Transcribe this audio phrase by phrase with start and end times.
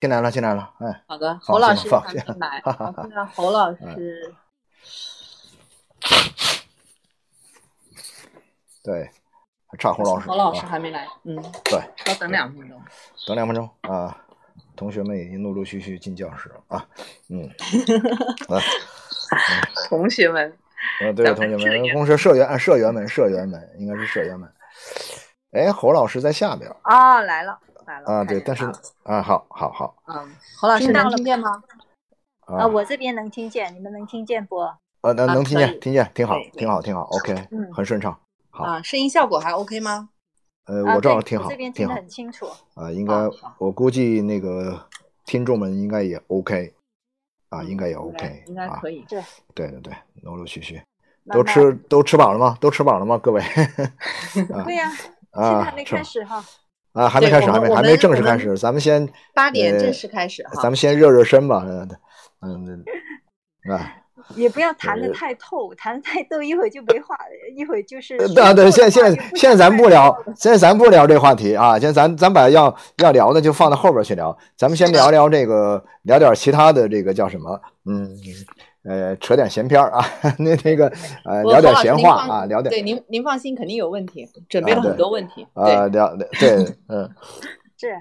[0.00, 2.94] 进来了，进来了，哎，好的，侯老师放心还没来，哈 哈哈。
[2.96, 4.34] 我看看侯老师，
[8.84, 9.10] 对，
[9.66, 10.68] 还差侯老师，侯老师啊。
[10.68, 11.34] 还没来，嗯，
[11.64, 12.80] 对，稍等两分钟。
[13.26, 14.16] 等两分钟啊，
[14.76, 16.86] 同学们已经陆陆续续进教室了啊，
[17.28, 17.50] 嗯，
[18.48, 18.62] 来，
[19.90, 20.56] 同学们，
[21.00, 24.48] 呃，对，同学们，公社社员啊，社员们，社员们，应该是社员们。
[25.50, 27.58] 哎，侯老师在下边啊，来了，
[27.88, 28.64] 来了啊，对，但是
[29.02, 31.62] 啊，好好好嗯，侯老师听到了能听见吗？
[32.46, 34.58] 啊啊，我这边能听见，你们能听见不？
[34.58, 34.76] 啊，
[35.12, 38.18] 能啊能听见，听见，挺好，挺好，挺好，OK，嗯很顺畅。
[38.50, 40.10] 好，啊，声音效果还 OK 吗？
[40.66, 42.46] 呃，啊，我这儿对挺好，这边听得很清楚。
[42.74, 43.14] 啊，应该
[43.58, 44.86] 我估计那个
[45.24, 46.74] 听众们应该也 OK
[47.48, 49.04] 啊，应该也 OK 啊，应该可以。
[49.08, 49.22] 对，
[49.54, 50.82] 对对对，陆陆续续
[51.30, 52.56] 都吃都吃饱了吗？
[52.60, 53.16] 都吃饱了吗？
[53.18, 53.40] 各位
[54.64, 56.44] 对呀，现在啊还没，开始哈。
[56.98, 60.62] 啊，还没开始，还没还没正式开始，咱们先八点呃正式开始哈。
[60.62, 61.88] 咱们先热热身吧，嗯
[62.42, 62.84] 嗯，
[63.72, 63.94] 啊，
[64.34, 67.16] 也不要谈的呃太透，谈的太透，一会儿就没话，
[67.56, 77.60] 一会儿就是呃对啊对，现在现在现在咱不聊现在咱不聊这话题啊，现在咱咱把要要聊的就放到后边去聊，咱们先聊聊这个，聊点其他的这个叫什么？
[77.88, 78.10] 嗯，
[78.84, 80.04] 呃，扯点闲篇儿啊，
[80.38, 80.90] 那那个
[81.24, 85.46] 呃，聊点闲话啊，聊点对您您放心，肯定有问题，准备了很多问题。
[85.54, 87.08] 啊，对，聊对，嗯，
[87.78, 87.92] 是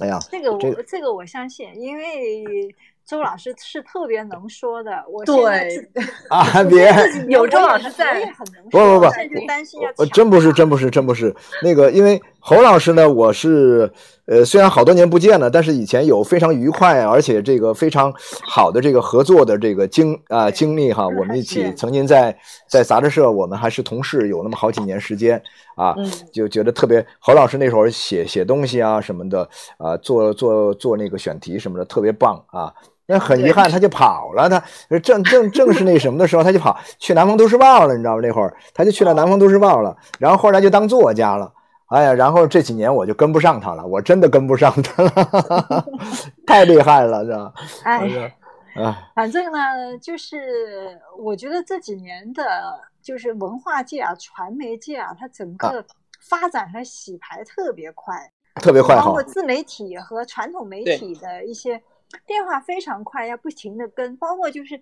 [0.00, 5.04] 哎呀，这个我这这个我相信，因为周老师是特别能说的。
[5.08, 6.92] 我现在对 啊，别。
[7.28, 11.34] 有周老师在也很能不不不我现在就担心要呃，抢真不是，真不是，真不是。
[11.62, 13.92] 那个，因为侯老师呢，我是
[14.24, 18.10] 呃，虽然好多年不见了，但是以前有非常愉快，而且这个非常
[18.42, 21.06] 好的这个合作的这个经啊、经历哈。
[21.06, 22.34] 我们一起曾经在
[22.66, 25.36] 在杂志社，我们还是同事，有那么好几年时间
[25.76, 27.04] 啊，嗯就觉得特别。
[27.18, 29.46] 侯老师那时候写写东西啊什么的
[29.76, 32.72] 啊，做做做那个选题什么的特别棒啊。
[33.04, 34.48] 那很遗憾，他就跑了。
[34.48, 38.22] 他正正正是那什么的时候，他就跑去南方都市报了，你知道吗？
[38.22, 41.52] 那会儿他就去了南方都市报了，然后后来就当作家了。
[41.88, 45.86] 哎呀，然后这几年我就跟不上他了，我真的跟不上他了，
[46.46, 47.52] 太厉害了，是吧？
[47.84, 48.36] 哎，
[48.76, 55.84] 哎， 反正呢，就是我觉得这几年的，就是文化界啊、传媒界啊，它整个
[56.20, 58.14] 发展和洗牌特别快，
[58.56, 59.22] 特别快包括。
[59.22, 61.82] 自媒体和传统媒体的一些
[62.26, 64.78] 变化非常快，要不停的跟，包括就是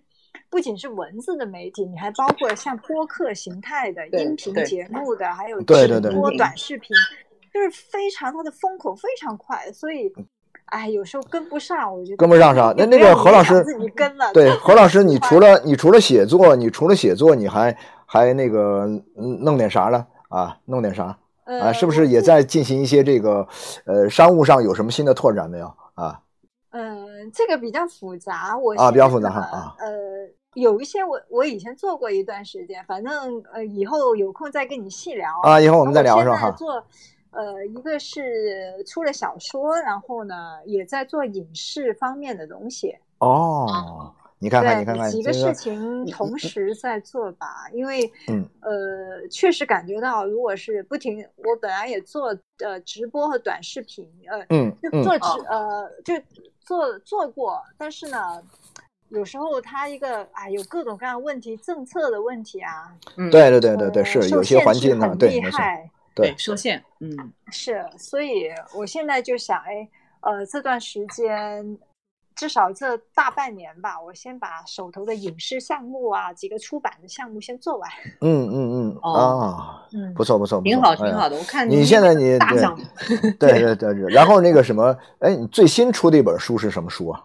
[0.49, 6.97] 不仅是文字的媒体，你还包括像播客形态的音频节目的，还有直播嗯短视频，
[7.53, 10.13] 就是非常它的风口非常快，所以。
[10.67, 18.85] 哎，有时候跟不上，我觉得跟不上是吧那那个何老师自己跟了，对，何老师， 你除了你除了写作，你除了写作，你还还那个
[19.17, 20.59] 嗯弄点啥了啊？
[20.65, 21.19] 弄点啥啊？
[21.45, 23.47] 呃是不是也在进行一些这个
[23.85, 26.19] 呃商务上有什么新的拓展没有啊？
[26.71, 35.29] 嗯，这个比较复杂，我啊比较复杂哈啊呃，有一些我我以前做过一段时间，反正呃以后有空再跟你细聊。
[35.43, 36.37] 啊，以后我们再聊是吧？
[36.37, 36.87] 哈，后现在做
[37.31, 42.97] 呃，一个是出了小说，然后呢也在做影视方面的东西。
[43.19, 56.15] 哦，你看看，你，看看几个事，情同时在做吧，因为嗯呃，确实感觉到，如果是不停，我本来也做呃直播和短视频，呃，嗯嗯就做直、呃就
[56.67, 58.43] 做做过，但是呢，
[59.09, 69.89] 有时候它一个啊有各种各样问题，政策的问题啊，嗯，对对对对对，是有些环境呢，很对，没错，厉害，对对，受限，嗯，是，所以我现在就想，哎，
[70.21, 71.79] 呃，这段时间，
[72.37, 77.91] 至少这大半年吧，我先把手头的影视项目啊，几个出版的项目先做完。
[78.21, 78.55] 嗯嗯
[78.93, 81.37] 嗯哦啊，嗯，不错不错，挺好挺好的。
[81.37, 82.85] 我看你现在你对大项目，
[83.41, 87.25] 对对对对，然后那个什么，哎，你最新出的一本书是什么书啊？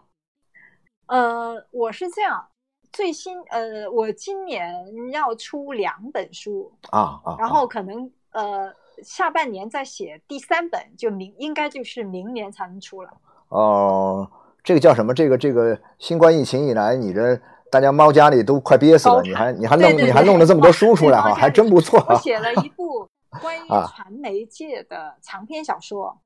[1.08, 2.48] 呃，我是这样，
[2.94, 4.74] 最新，呃，我今年
[5.12, 8.74] 要出两本书，啊啊，然啊后可能呃
[9.04, 13.12] 下半年再写第三本，就明应该就是明年才能出了。
[13.50, 14.32] 哦，
[14.64, 15.14] 这个叫什么？
[15.14, 17.40] 这个这个新冠疫情以来，你这
[17.70, 22.08] 大家猫家里都快憋死了，你还你还对对弄你还弄了这么多书出来哈，还真不错啊。
[22.10, 23.08] 我写了一部
[23.42, 26.18] 关于啊传媒界的长篇小说。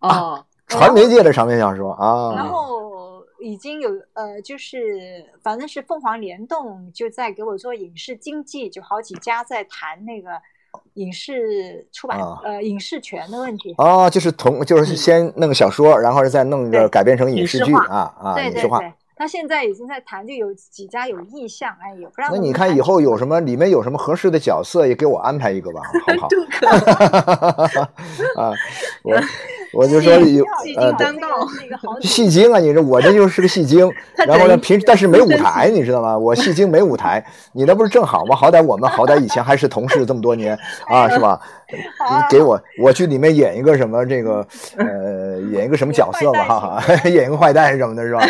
[0.00, 10.30] 哦，传媒界的长篇小说啊，然后已经有呃，就是反正是凤凰联动就在给我做影视经济，就好几家在谈那个
[10.94, 13.74] 影视出版、啊呃影视权的问题。
[13.78, 18.78] 哦，就是同就是先弄个小说，然后再弄个改编成影视剧啊啊，对影视化。
[18.78, 26.28] 对对，他现在已经在谈，就有几家有意向，哎，也不让那你看以后有什么里面有什么合适的角色，也给我安排一个吧，好不好？
[28.42, 28.52] 啊，
[29.02, 29.16] 我
[29.72, 30.42] 我就说有戏
[30.76, 30.92] 呃
[32.00, 33.90] 戏精啊，你这我这就是个戏精，
[34.26, 36.16] 然后呢，人平但是没舞台，你知道吗？
[36.16, 38.34] 我戏精没舞台，你那不是正好吗？
[38.36, 40.58] 好歹我们好歹以前还是同事这么多年
[40.88, 41.40] 啊，是吧？
[41.72, 44.46] 你给我我去里面演一个什么这个
[44.76, 48.24] 呃，演一个什么角色吧，哈哈，演一个坏蛋什么的，是吧？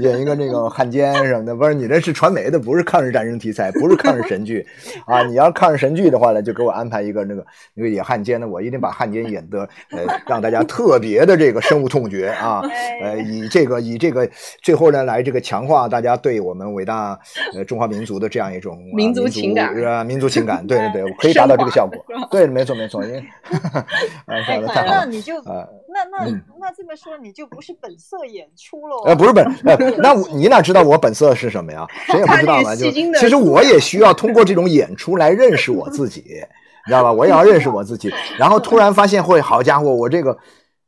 [0.00, 4.66] 演一个那个汉奸什么的，不是你这是传媒的，不是抗日战争题材，不是抗日神剧
[5.06, 5.22] 啊！
[5.22, 7.44] 你要是抗日神剧的话呢，就给我安排一个那个
[7.74, 9.60] 那个演汉奸的，我一定把汉奸演得
[9.90, 12.62] 呃，让大家特别的这个深恶痛绝啊！
[13.02, 14.28] 呃，以这个以这个
[14.62, 17.18] 最后呢来这个强化大家对我们伟大
[17.54, 22.04] 呃中华民族的这样一种、啊、民族情感啊，民族情感，对对对， 可以达到这个效果。
[22.30, 24.84] 对，没错没错， 因为了。
[24.86, 29.02] 那你就啊那那嗯那这么说，你就不是本色演出喽？
[29.04, 31.86] 呃，不是本， 呃，那我你哪知道我本色是什么呀？
[32.06, 32.74] 谁也不知道嘛。
[32.74, 37.12] 就其实我也需要 通过这种演出来认识我自己，你知道吧？
[37.12, 40.36] 我也要认识我自己，然后突然发现会，好家伙，我这个，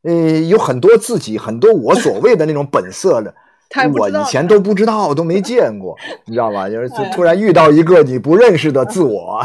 [0.02, 0.12] 呃，
[0.48, 3.34] 有很多自己，很多我所谓的那种本色的。
[3.74, 6.68] 我他还不知道以前都不知道，都没见过，你知道吧？
[6.68, 9.44] 就是突然遇到一个你不认识的自我，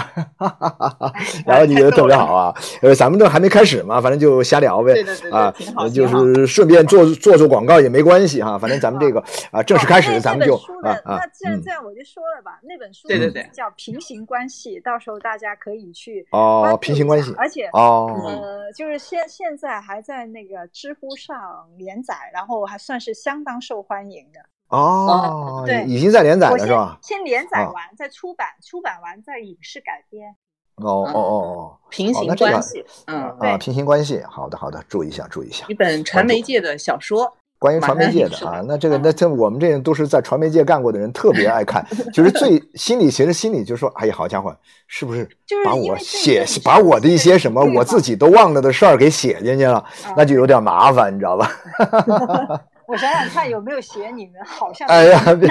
[1.46, 2.54] 然后你觉得特别好啊。
[2.82, 4.94] 呃，咱们这还没开始嘛，反正就瞎聊呗。
[4.94, 5.54] 对对对对啊，
[5.90, 8.58] 就是顺便做做做广告也没关系哈。
[8.58, 24.40] 反正咱们这个啊，正式开始，咱们就啊啊那既然嗯这样，我就说了吧，那本书对对对叫《平行关系》，到时候大家可以去哦平行关系而且哦呃，就是现现在还在那个知乎上连载，然后还算是相当受欢迎的。
[24.70, 27.00] 哦，对已经在连载了是吧？
[27.02, 30.36] 先连载哦完，再出版，出版完再影视改编。
[30.76, 35.66] 哦哦哦哦平行关系，嗯啊，平行关系，好的好的，注意一下注意一下。
[35.68, 44.56] 一本传媒界的小说，关于传媒界的啊那这个那这我们这都是在传媒界干过的人，特别爱看， 就是最心里其实心里就说，哎呀，好家伙，
[44.88, 45.28] 是不是
[45.66, 49.86] 把我写把我的一些什么我自己都忘了的事儿给写进去了，啊
[50.16, 51.52] 那就有点麻烦，你知道吧？
[52.90, 55.48] 我想想看有没有写你们，好像哎呀， 别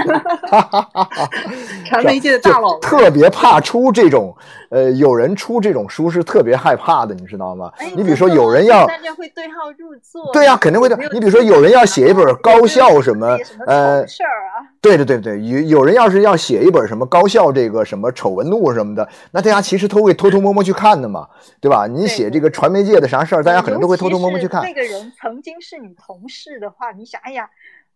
[1.87, 4.37] 传媒界的大佬，特别怕出这种，
[4.71, 7.71] 呃，有人出这种书是特别害怕的，你知道吗？
[7.79, 10.33] 哎你比如说有人要大家会对号入座。
[10.33, 10.99] 对呀、肯定会的。
[11.13, 21.29] 你比如说，有人要写一本高校什么呃事儿啊，对对对对，有有人要是要写一本什么高校这个什么丑闻录什么的，那大家其实都会偷偷摸摸去看的嘛，
[21.61, 21.87] 对吧？
[21.87, 27.49] 你写这个传媒界的啥事儿，大家可能都会偷偷摸摸去看那个人曾经是你同事的话，你想，哎呀，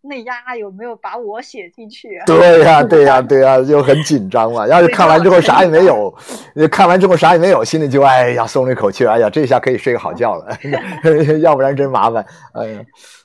[0.02, 2.24] 那丫有没有把我写进去啊？
[2.26, 4.66] 对呀、对呀、对呀、就很紧张嘛。
[4.68, 6.14] 要是看完之后啥也没有，
[6.54, 10.54] 呃看完之后啥也没有，心里就哎呀松了一口气，哎呀，这下可以睡个好觉了，
[11.40, 12.24] 要不然真麻烦。
[12.52, 12.80] 哎呀，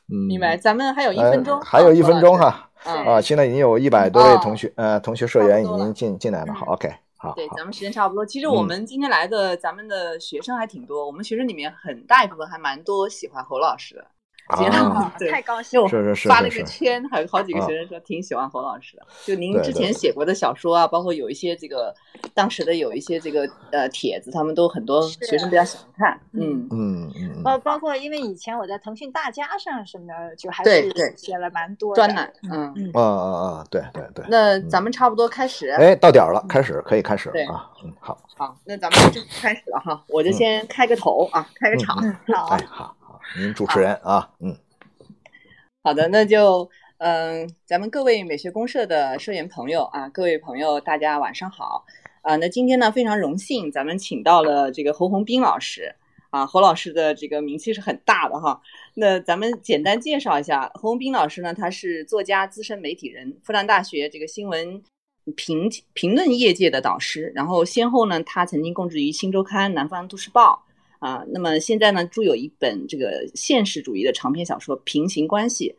[0.09, 0.55] 嗯，明白？
[0.55, 2.69] 咱们还有一呃分钟，还有一分钟哈。
[2.85, 6.53] 嗯，啊，现在已经有一百多位哦同学，呃，同学社员已经进进来了。
[6.53, 8.25] 好，OK，好，对，咱们时间差不多。
[8.25, 11.05] 其实我嗯们今天来的，咱们的学生还挺多。
[11.05, 14.05] 我们学生里面很大一部分还蛮多喜欢侯老师的。
[15.29, 15.87] 太高兴了。
[15.87, 19.05] 是是是发了是是个圈，还有好几个啊学生说挺喜欢侯老师的。
[19.25, 21.93] 就您之前写过的小说啊，包括有一些这个
[22.33, 26.19] 当时的有一些这个呃帖子，他们都很多学生比较喜欢看。
[26.33, 32.73] 嗯，嗯嗯，包包括因为以前我在腾讯大家上什么的，就还是写了蛮多专栏，嗯。
[32.75, 34.25] 嗯，啊啊啊，对对对。
[34.29, 35.69] 那咱们差不多开始。
[35.71, 37.69] 哎，到点儿了，开始可以开始了啊。
[37.83, 41.97] 嗯，好，好，那咱们就开始了哈，我就先开个头啊，开个场。
[42.01, 42.96] 嗯好哎，，好好，
[43.35, 44.55] 您主持人啊，嗯
[45.83, 46.69] 好的，那就
[46.99, 51.85] 嗯、咱们各位美学公社的社员朋友啊，各位朋友，大家晚上好
[52.21, 52.35] 啊。
[52.37, 55.93] 那今天呢，非常荣幸，咱们请到了这个侯鸿斌老师
[56.31, 58.59] 啊，侯老师的这个名气是很大的哈。
[58.95, 64.81] 那咱们简单介绍一下，侯鸿斌老师呢，他是作家、资深媒体人，复旦大学这个新闻
[65.35, 70.65] 评评论业界的导师，然后先后呢，他曾经供职于《新周刊》《南方都市报》
[70.99, 75.69] 啊，那么现在呢，著有一本这个现实主义的长篇小说《平行关系》。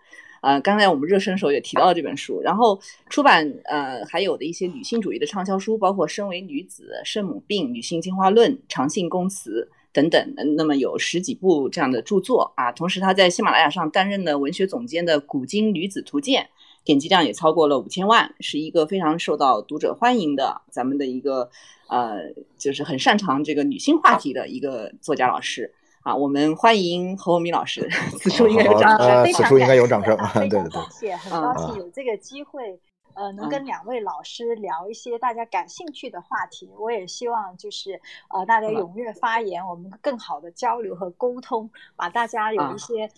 [0.40, 12.70] 呃，刚才我们热身的时候也提到了这本书，然后出版呃还有的一些女性主义的畅销书，包括《身为女子》《圣母病》《女性进化论》《长信宫词》等等，那么有十几部这样的著作啊。
[12.70, 16.44] 同时，他在喜马拉雅上担任了文学总监的《古今女子图鉴》，
[16.88, 21.50] 点击量也超过了五千万，是一个非常受到读者欢迎的咱们的一个
[21.86, 25.74] 呃，就是很擅长这个女性话题的一个作家老师。
[26.02, 27.86] 啊，我们欢迎侯文明老师，
[28.18, 29.06] 此处应该有掌声。
[29.22, 32.80] 非常呃此处应该有掌声非常对对对感谢，很嗯高兴有这个机会，
[33.12, 36.70] 呃，能跟两位老师聊一些大家感兴趣的话题。
[36.78, 43.10] 我也希望就是呃大家嗯踊跃发言，我们更好的交流和沟通，把大家有嗯一些。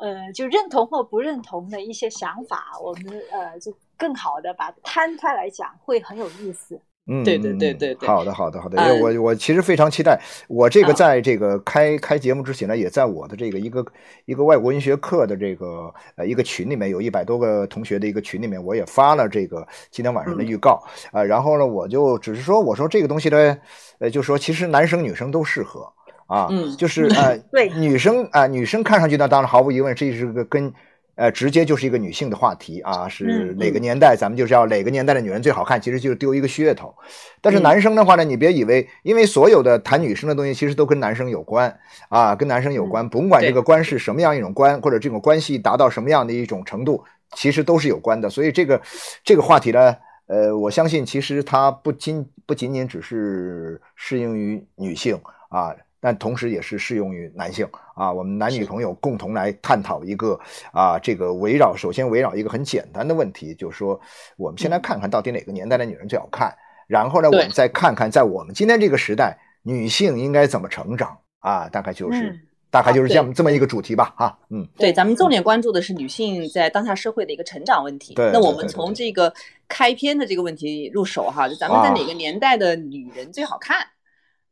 [0.00, 6.80] 呃，就认同或不认同的一些想法，我们呃就更好的把它摊开来讲，会很有意思。
[7.06, 8.76] 嗯，对对对嗯对对好的，好的，好的。
[8.80, 13.84] 嗯我我其实非常期待，我这个嗯在这个开开节目之前呢，也在我的这个一个
[14.26, 20.80] 一个外国文学课的这个呃一个群里面，有一百多个同学的一个群里面，我也发了这个今天晚上的嗯预告
[21.10, 23.58] 啊、然后呢，我就只是说，我说这个东西呢，
[23.98, 25.90] 呃，就说其实男生女生都适合
[26.30, 30.72] 啊，嗯就是 呃，对女生啊、女生看上去呢，当然毫无疑问，这是个跟。
[31.16, 36.94] 呃，直接就是一个女性的话题啊，是嗯哪个年代，咱们就是要哪个年代的女人最好看，其实就是丢一个噱头。
[37.42, 47.04] 但是嗯男生的话呢，你别以为，因为所有的谈女生的东西，其实都跟男生有关啊，跟男生有关，甭管这个关是什么样一种关，或者这种关系达到什么样的一种程度，
[47.36, 48.30] 其实都是有关的。
[48.30, 48.80] 所以这个
[49.22, 49.94] 这个话题呢，
[50.26, 55.20] 呃，我相信其实它不仅不仅仅只是适用于女性
[55.50, 55.76] 啊。
[56.00, 60.38] 但同时也是适用于男性啊，我们男女朋友共同来探讨一个
[60.72, 64.00] 啊，这个围绕首先围绕一个很简单的问题，就是说
[64.36, 66.52] 我们先来看看到底哪个年代的女人最好看，
[66.86, 72.40] 然后呢，我们再看看在我们今天这个时代，女性应该怎么成长啊，大概就是、嗯
[72.72, 78.14] 大概就是这这么一个主题吧，哈，嗯，对，咱们重点关注的是女性在当下社会的一个成长问题。
[78.14, 78.30] 对。
[78.32, 79.34] 那我们从这个
[79.66, 81.94] 开篇的这个问题入手哈，就咱们在啊。
[81.98, 83.84] 哪个年代的女人最好看？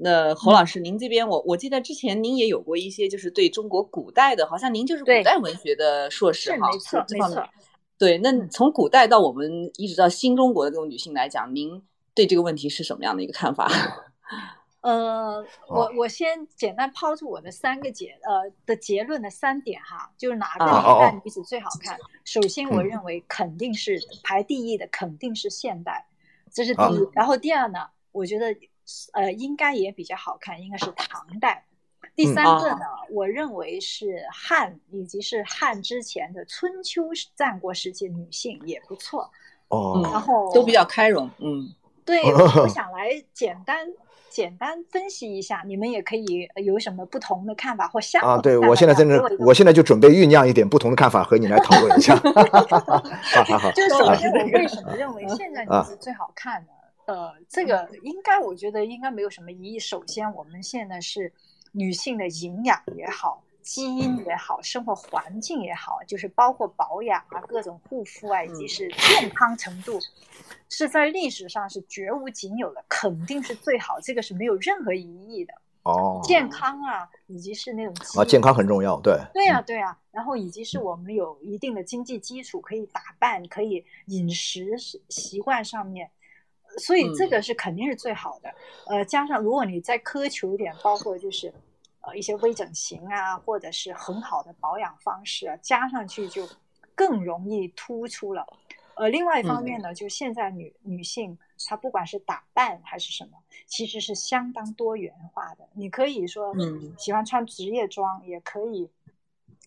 [0.00, 7.48] 那侯老师，您这边我我记得之前您也有过一些就是对中国古代的，好像您就是古代文学的硕士哈，是没错没错。
[7.98, 11.82] 对，那嗯从古代到我们一直到新中国的这种女性来讲，您
[12.14, 13.68] 对这个问题是什么样的一个看法？
[14.82, 21.98] 呃，我哦我先简单抛出我的三个结呃的结论的三点哈，就是哪个啊年哦哦代女子最好看？
[22.24, 26.06] 首先，我嗯认为肯定是排第一的，肯定是现代，
[26.52, 27.08] 这是第啊一。
[27.12, 27.80] 然后第二呢，
[28.12, 28.54] 我觉得
[29.12, 31.64] 呃应该也比较好看，应该是唐代。
[32.14, 32.80] 第三个呢，
[33.10, 39.30] 我认为是汉以及是汉之前的春秋战国时期女性也不错。
[39.68, 41.68] 哦，然后都比较开容，嗯
[42.04, 43.86] 对，我我 想来简单
[44.30, 52.16] 简单分析一下，你们也可以呃有什么不同的看法或相啊，对我现在在那给我现在就准备酝酿一点不同的看法和你来讨论一下，
[53.36, 56.68] 好好好，就首先，我为什么认为现在女啊子最好看呢？
[57.08, 59.78] 呃，这个应该我觉得应该没有什么疑义。
[59.78, 61.32] 首先，我们现在是
[61.72, 68.88] 女性的营养也好，基因也好，生活环境也好，就是包括保养啊、各种护肤啊，以及嗯是
[69.18, 69.98] 健康程度，
[70.68, 75.54] 是在历史上是绝无仅有的，肯定是最好，这个是没有任何疑义的。
[75.84, 86.12] 哦，健康啊，以及是那种啊，健康很重要，对，对呀、对呀、然后以及是我们有一定的经济基础，可以打扮，可以饮食习习惯上面，呃
[86.76, 88.54] 所以这嗯个是肯定是最好的。
[88.86, 91.52] 呃，加上如果你再苛求一点，包括就是
[92.02, 96.48] 呃一些微整形啊，或者是很好的保养方式啊，加上去就
[96.94, 98.46] 更容易突出了。
[98.94, 105.68] 呃，另外一方面呢，就现在女女性她不管是打扮还是什么，其实是相当多元化的。
[105.74, 108.90] 你可以说，嗯喜欢穿职业装，也可以，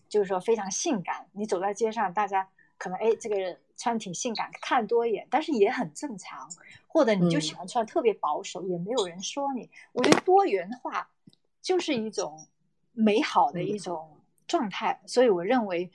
[0.08, 1.26] 就是说非常性感。
[1.32, 6.50] 你走在街上，大家可能哎，这个人穿挺性感，看多一眼，但是也很正常。
[6.92, 9.70] 或者你就喜欢穿特别保守，也没有人说你。
[9.92, 11.08] 我觉得多元化
[11.60, 12.46] 就是一种
[12.92, 15.90] 美好的一种状态，所以我认为。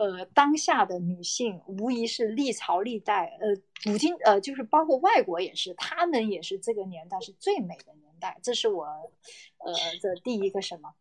[0.00, 3.48] 呃，当下的女性无疑是历朝历代，呃，
[3.82, 10.94] 古今呃，就是包括外国也是，她们也是这个年代是最美的年代，这是我呃的第一个什么？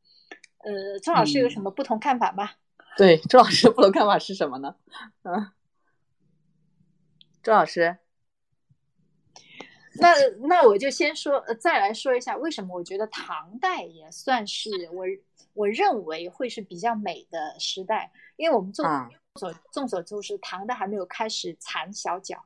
[0.64, 2.50] 呃，周老师有什么不同看法吗？
[2.98, 4.76] 对，周老师不同看法是什么呢？
[5.22, 5.52] 嗯，
[7.44, 8.00] 周老师，
[10.00, 10.14] 那
[10.48, 15.06] 那我就先说，呃，再来说一下为什么我觉得唐代也算是我
[15.54, 22.38] 我认为会是比较美的时代，因为我们众啊所众所周知，唐代还没有开始缠小脚，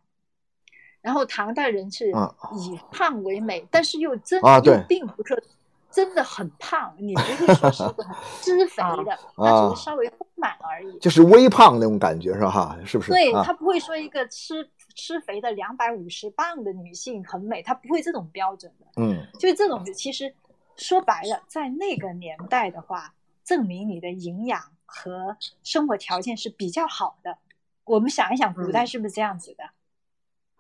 [1.02, 5.44] 然后唐代人是嗯以胖为美，但是又真又并不是
[5.90, 11.00] 真的很胖，你不会说是个很 脂肥的，它只啊是稍微丰满而已。
[11.00, 12.50] 就是微胖那种感觉是吧？
[12.50, 13.12] 哈，是不是？
[13.12, 18.86] 对啊她不会说一个吃吃肥的两百五十磅的女性很美，她不会这种标准的。
[18.98, 20.34] 嗯就是这种，其实
[20.76, 27.38] 说白了，在那个年代的话，证明你的营养和生活条件是比较好的。
[27.84, 29.64] 我们想一想，古代嗯是不是这样子的？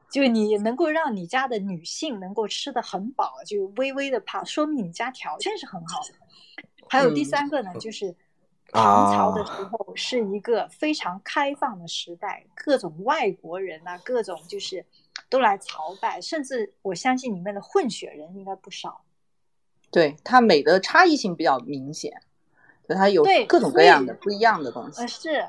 [0.09, 6.15] 就你能够让你家的女性能够吃得很饱，就微微的胖，说明你家条件是很好的。
[6.89, 8.15] 还有第嗯三个呢，就是啊
[8.71, 14.85] 唐朝的时候是一个非常开放的时代，各种外国人啊，各种就是
[15.29, 19.01] 都来朝拜，甚至我相信里面的混血人应该不少。
[19.91, 22.21] 对它美的差异性比较明显，
[22.87, 25.07] 就它有各种各样的不一样的东西呃，。
[25.07, 25.45] 是，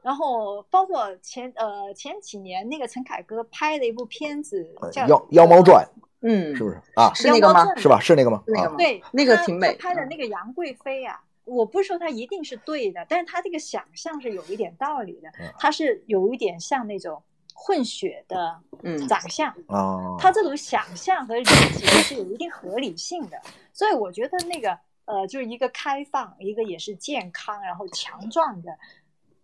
[0.00, 5.86] 然后包括前呃前几年那个陈凯歌拍的一部片子叫《妖妖猫传
[6.22, 7.12] 嗯，》，是不是啊？
[7.14, 7.66] 是那个吗？
[7.76, 8.00] 是吧？
[8.00, 8.38] 是那个吗？
[8.38, 17.22] 啊那个吗对，那个挺美拍的那个杨贵妃啊，我不是说他一定是对的，但是他这个想象是有一点道理的嗯，他是有一点像那种
[17.54, 19.06] 混血的嗯。
[19.06, 23.40] 长相，啊，他这种想象和理解是有一定合理性的，
[23.72, 28.76] 所以我觉得那个呃，就是一个开放，一个也是健康，然后强壮的，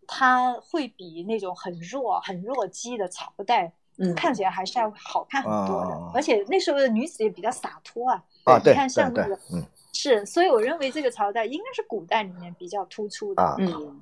[0.06, 4.14] 他会比那种很弱、很弱鸡的朝代嗯。
[4.14, 8.24] 看起来还是要好看很多的，啊而且那时候的女子也比较洒脱啊。
[8.44, 13.42] 啊，对你看像对对那个，嗯是，所以我认为这个朝代应该是古代里面比较突出的。
[13.42, 14.00] 啊，嗯，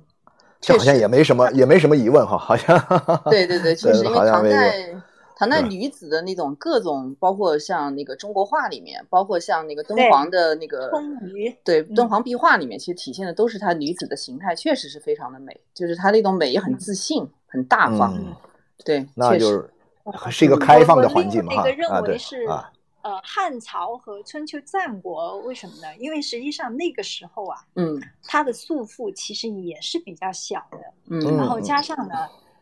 [0.61, 2.77] 这好像也没什么，也没什么疑问哈，好像
[3.29, 4.95] 对对对， 确实，因为唐代
[5.35, 10.91] 唐代女子的那种各种，包括像那个中国画里面，包括像那个敦煌的那个
[11.63, 18.13] 对嗯敦煌壁画里面，其实体现的都是她女子的形态，确实是非常的美，就是她那种美也很自信，很大方。
[18.17, 18.35] 嗯，
[18.83, 19.69] 对，确实那就是
[20.29, 25.95] 是一个开放的环境嘛，哈我我另外一个啊，对认为是啊，呃汉朝和春秋战国，为什么呢？
[25.97, 32.15] 因为实际上那个时候啊，嗯它的束缚其实也是比较小的，嗯然后加上呢，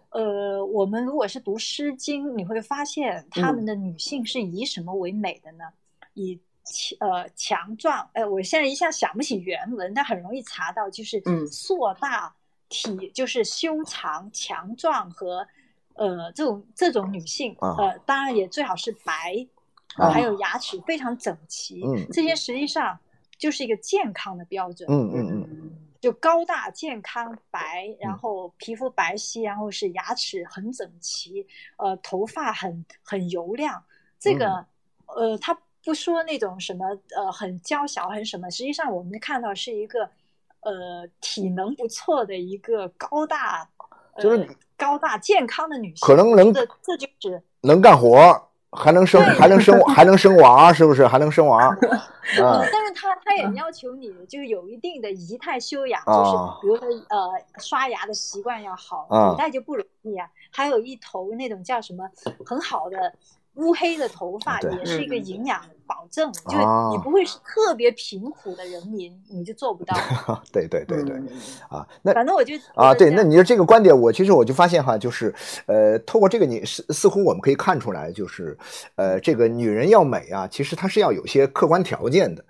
[0.09, 5.65] 呃，我们如果是读《诗经》，你会发现他们的女性是以什么为美的呢？
[6.13, 12.35] 以强呃强壮，呃，我现在一下想不起原文，但很容易查到，就是嗯硕大
[12.69, 15.47] 体，就是修长、强壮和
[15.93, 19.47] 呃这种这种女性，啊呃，当然也最好是白，
[19.95, 22.99] 啊还有牙齿非常整齐，嗯这些实际上
[23.37, 24.87] 就是一个健康的标准。
[24.89, 31.45] 嗯嗯嗯就高大、健康、白，然后皮肤白皙，然后是牙齿很整齐，
[31.77, 33.83] 呃，头发很很油亮。
[34.19, 34.45] 这个，
[35.07, 40.07] 嗯呃，他不说那种什么呃很娇小很什么，实际上我们看到是一个
[40.59, 43.67] 呃体能不错的一个高大，
[44.13, 51.07] 呃、就是高大健康的女性，可能能这这就是能干活，还能生，还能生， 还能生娃，是不是？
[51.07, 59.31] 还能生娃， 但是他他也要求你就是有一定的仪态修养，就是啊比如说呃刷牙的习惯要好，啊。
[59.31, 60.27] 古代就不容易啊。
[60.51, 62.07] 还有一头那种叫什么
[62.45, 63.13] 很好的
[63.55, 69.95] 乌黑的头发，也是一个嗯营养保证，就是啊你不会是特别贫苦的人民，你就做不到。
[70.51, 71.29] 对对对对嗯
[71.69, 75.33] 啊，那反正我就啊，对，那你说这个观点，我其实我就发现哈，就是，
[75.65, 78.57] 呃，透过这个你似似乎我们可以看出来，就是，
[78.95, 82.43] 呃，这个女人要美啊，其实她是要有些客观条件的。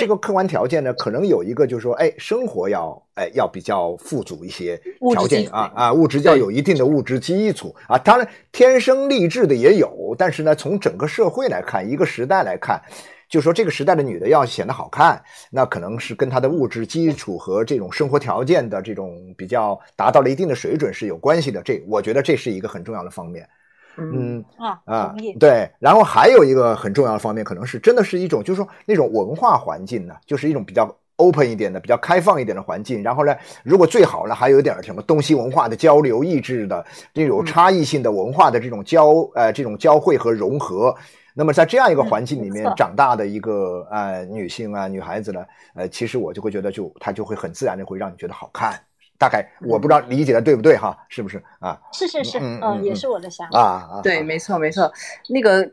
[0.00, 4.80] 这个客观条件呢，可能有一个就是说，哎，生活要，哎，要比较富足一些
[5.12, 7.98] 条件啊啊，物质要有一定的物质基础啊。
[7.98, 12.80] 当然，天生丽质的也有，但是呢，从整个社会来看，一个时代来看。
[13.28, 21.62] 就说这个时代的女的要显得好看，那可能是跟她的物质基础和这种生活条件的这种比较达到了一定的水准是有关系的。
[21.62, 23.46] 这我觉得这是一个很重要的方面。
[24.00, 25.14] 嗯嗯啊，啊，。
[25.38, 25.70] 对。
[25.78, 33.02] 然后还有一个很重要的方面，可能是真的是一种，就是说那种文化环境呢，就是一种比较 open 一点的、比较开放一点的环境。
[33.02, 40.94] 然后呢，如果最好呢，还有一点什么东西文化的交流、意志的这种嗯差异性的文化的这种交呃这种交汇和融合。
[41.32, 48.78] 那么在这样一个环境里面长大的一个呃女性啊女孩子呢，呃，其实我就会觉得就她就会很自然的会让你觉得好看。
[49.20, 50.96] 大概我不知道理解的对不对哈？
[51.10, 53.60] 是不是啊是是是，嗯也嗯是我的想法。
[53.60, 54.00] 啊啊？
[54.02, 54.90] 对，没错没错。
[55.28, 55.70] 那个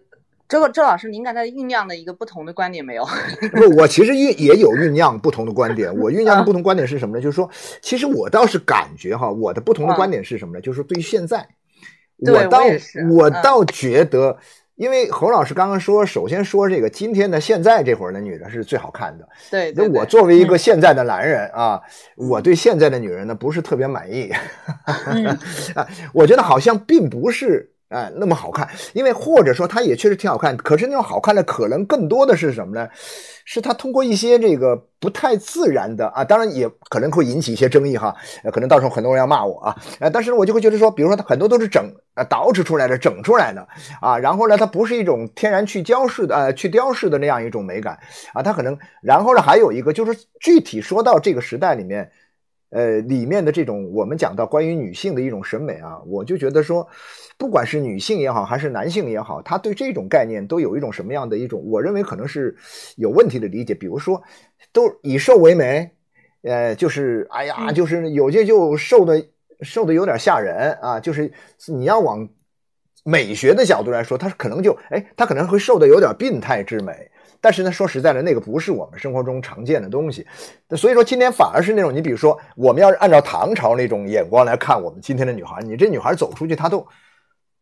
[0.49, 3.05] 周周老师，您刚才酝酿的一个不同的观点没有？
[3.55, 5.89] 不，我其实酝也有酝酿不同的观点。
[5.97, 7.23] 我酝酿的不同观点是什么呢？
[7.23, 7.49] 就是说，
[7.81, 10.61] 其实我倒是感觉哈，我的不同的观点是什么呢？
[10.61, 11.47] 就是说，对于现在，
[12.25, 12.59] 对我倒
[13.09, 14.37] 我倒觉得，
[14.77, 19.27] 因为侯老师刚刚说，首先说这个今天的现在这会儿的女的是最好看的。
[19.49, 21.81] 对，那对对我作为一个现在的男人啊，
[22.15, 24.31] 我对现在的女人呢不是特别满意。
[25.07, 25.25] 嗯
[25.73, 32.89] 啊，我觉得好像并不是哎那么好看，因为或者说它也确实挺好看，可是那种好看的可能更多的是什么呢？
[33.45, 43.65] 是它通过一些这个不太自然的啊，当然也可能会引起一些争议哈，呃可能到时候很多人要骂我啊，呃，但是我就会觉得说，比如说它很多都是整呃捯饬出来的、整出来的
[44.01, 47.97] 啊，然后呢，它不是一种天然去雕饰的呃去雕饰的那样一种美感
[48.33, 52.11] 啊，它可能，然后呢还有一个就是具体说到这个时代里面。
[52.69, 56.85] 呃，里面的这种我们讲到关于女性的一种审美啊，我就觉得说，
[57.37, 62.53] 不管是女性也好，还是男性也好，他对这种概念都有一种什么样的一种，我认为可能是
[62.97, 63.73] 有问题的理解。
[63.73, 64.21] 比如说，
[64.73, 65.89] 都以瘦为美，
[66.41, 69.25] 呃，就是哎呀，就是有些就瘦的
[69.61, 71.31] 瘦的有点吓人啊，就是
[71.67, 72.27] 你要往
[73.05, 77.09] 美学的角度来说，他可能就哎，他可能会瘦的有点病态之美。
[77.39, 80.25] 但是呢，说实在的，那个不是我们生活中常见的东西。
[80.75, 86.85] 所以说，今天反而是那种，你比如说，我们要是按照唐朝那种眼光来看我们今天的女孩，你这女孩走出去，她都，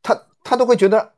[0.02, 1.12] 她她都会觉得，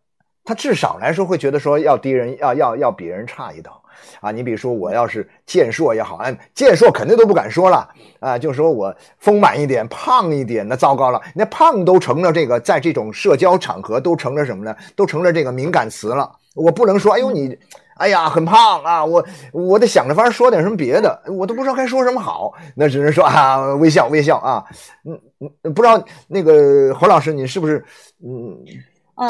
[0.44, 3.74] 她至少来说会觉得说要低人，要要要比人差一等。
[4.22, 7.90] 啊，你比如说我要是健硕也好，哎，健硕肯定都不敢说了
[8.20, 14.76] 啊，就说我丰满一点、胖一点，那糟糕了，那胖都成了这个，在这种社交场合都成了什么呢？
[14.96, 16.32] 都成了这个敏感词了。
[16.58, 17.58] 我不能说，哎呦你，
[17.96, 24.66] 哎呀很胖啊，我我得想着法说点什么别的，我都不知道该说什么好，那只能说啊，微笑微笑啊，
[25.06, 27.86] 嗯嗯，不知道那个侯老师你是不是
[28.24, 28.64] 嗯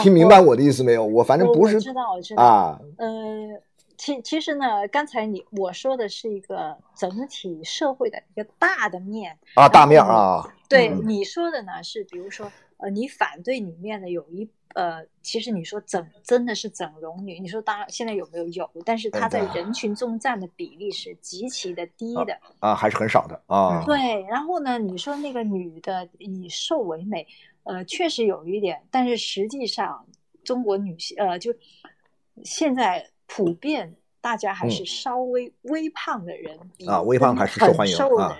[0.01, 1.05] 听明白我的意思没有？
[1.05, 3.07] 我反正不是知道我知道啊，呃。
[3.99, 10.47] 其其实呢，刚才你我说的是一个整体社会的一个大的面啊，大面啊。
[10.69, 23.83] 对你说的呢，是比如说，呃，你反对里面的有一呃，其实你说整真的是整容女，你说当然现在有没有有，但是她在人群中占的比例是极其的低的啊，还是很少的啊。
[23.85, 27.25] 对，然后呢，你说那个女的以瘦为美，
[27.63, 30.05] 呃，确实有一点，但是实际上
[30.43, 31.53] 中国女性呃，就
[32.43, 33.09] 现在。
[33.29, 38.37] 普遍大家还是稍微微胖的人啊，微胖还是受欢迎啊，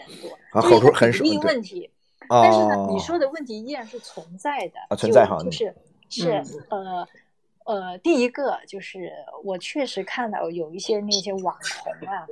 [0.51, 1.21] 啊，好处很少。
[1.21, 1.91] 比例问题，
[2.29, 5.75] 但是呢，你说的问题依然是存在的，啊存在哈，就是
[6.09, 7.07] 是呃
[7.65, 9.11] 呃，第一个就是
[9.43, 12.25] 我确实看到有一些那些网红啊，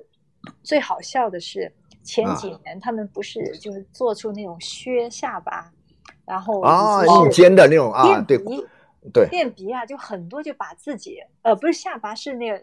[0.64, 1.72] 最好笑的是
[2.04, 5.72] 前几年他们不是就是做出那种削下巴，
[6.26, 8.38] 然后啊，硬尖的那种啊，对。
[9.14, 12.60] 对，垫鼻啊，就很多就把自己，呃，不是下巴，是那个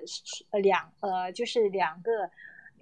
[0.51, 2.29] 呃两呃，就是两个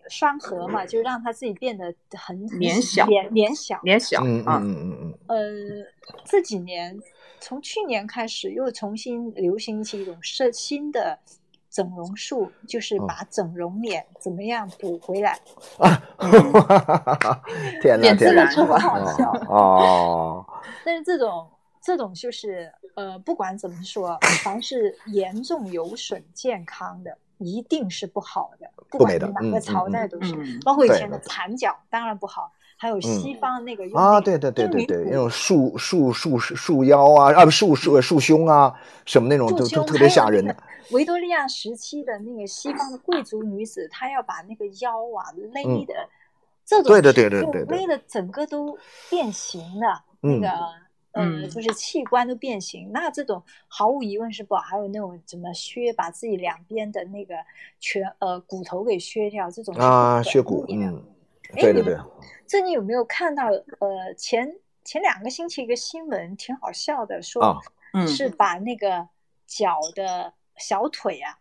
[0.08, 5.18] 双核嘛，就让他自己变得很脸小，脸脸小，脸小嗯，嗯嗯嗯。
[5.26, 5.86] 呃，
[6.24, 6.98] 这几年
[7.40, 11.18] 从去年开始又重新流行起一种设新的
[11.70, 15.38] 整容术，就是把整容脸怎么样补回来
[15.78, 16.02] 啊，
[17.80, 20.46] 天哪， 天哪，很好笑哦。
[20.84, 21.48] 但是这种。
[21.82, 28.70] 这种就是呃，不管怎么说，凡是严重有损健康的，一定是不好的。
[28.90, 32.52] 不管哪个朝代都是，包括以前的残脚，当然不好。
[32.80, 40.56] 还有西方那个啊，对对对对对，那种束束束束腰啊，啊不束束束胸啊，什么那种都都特别吓人的。
[40.90, 46.08] 维多利亚时期的那个西方的贵族女子，她要把那个腰啊勒的，
[46.64, 48.78] 这种对对对对对勒的整个都
[49.10, 50.48] 变形了，那个。
[51.12, 54.60] 嗯，就是器官都变形，那这种毫无疑问是不好。
[54.60, 57.34] 还有那种怎么削，把自己两边的那个
[57.80, 61.02] 全呃骨头给削掉，这种啊，削骨，嗯，
[61.54, 61.96] 对对对。
[62.46, 63.46] 这你有没有看到？
[63.46, 64.52] 呃，前
[64.84, 67.60] 前两个星期一个新闻挺好笑的，说
[68.06, 69.08] 是把那个
[69.46, 71.38] 脚的小腿啊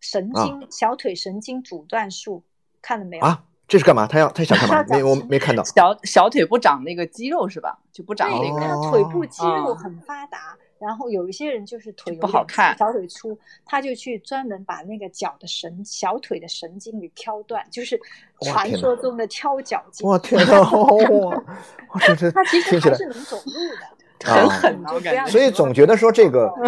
[0.00, 2.42] 神经小腿神经阻断术
[2.80, 3.44] 看了没有啊？
[3.68, 4.06] 这是干嘛？
[4.06, 4.84] 他要他想干嘛？
[4.88, 5.62] 没我没看到。
[5.64, 7.78] 小小腿不长那个肌肉是吧？
[7.92, 8.60] 就不长那个。
[8.60, 18.00] 他腿部肌肉很发达，然后有一些人就是腿不好看，小腿粗，他就去专门把那个脚的神小腿的神经给挑断，就是
[18.42, 20.06] 传说中的挑脚筋。
[20.06, 20.60] 我天 哪！
[20.60, 24.92] 哇，这这 他其实还是能走路的，很狠啊！
[24.92, 25.26] 我感觉。
[25.26, 26.52] 所以总觉得说这个。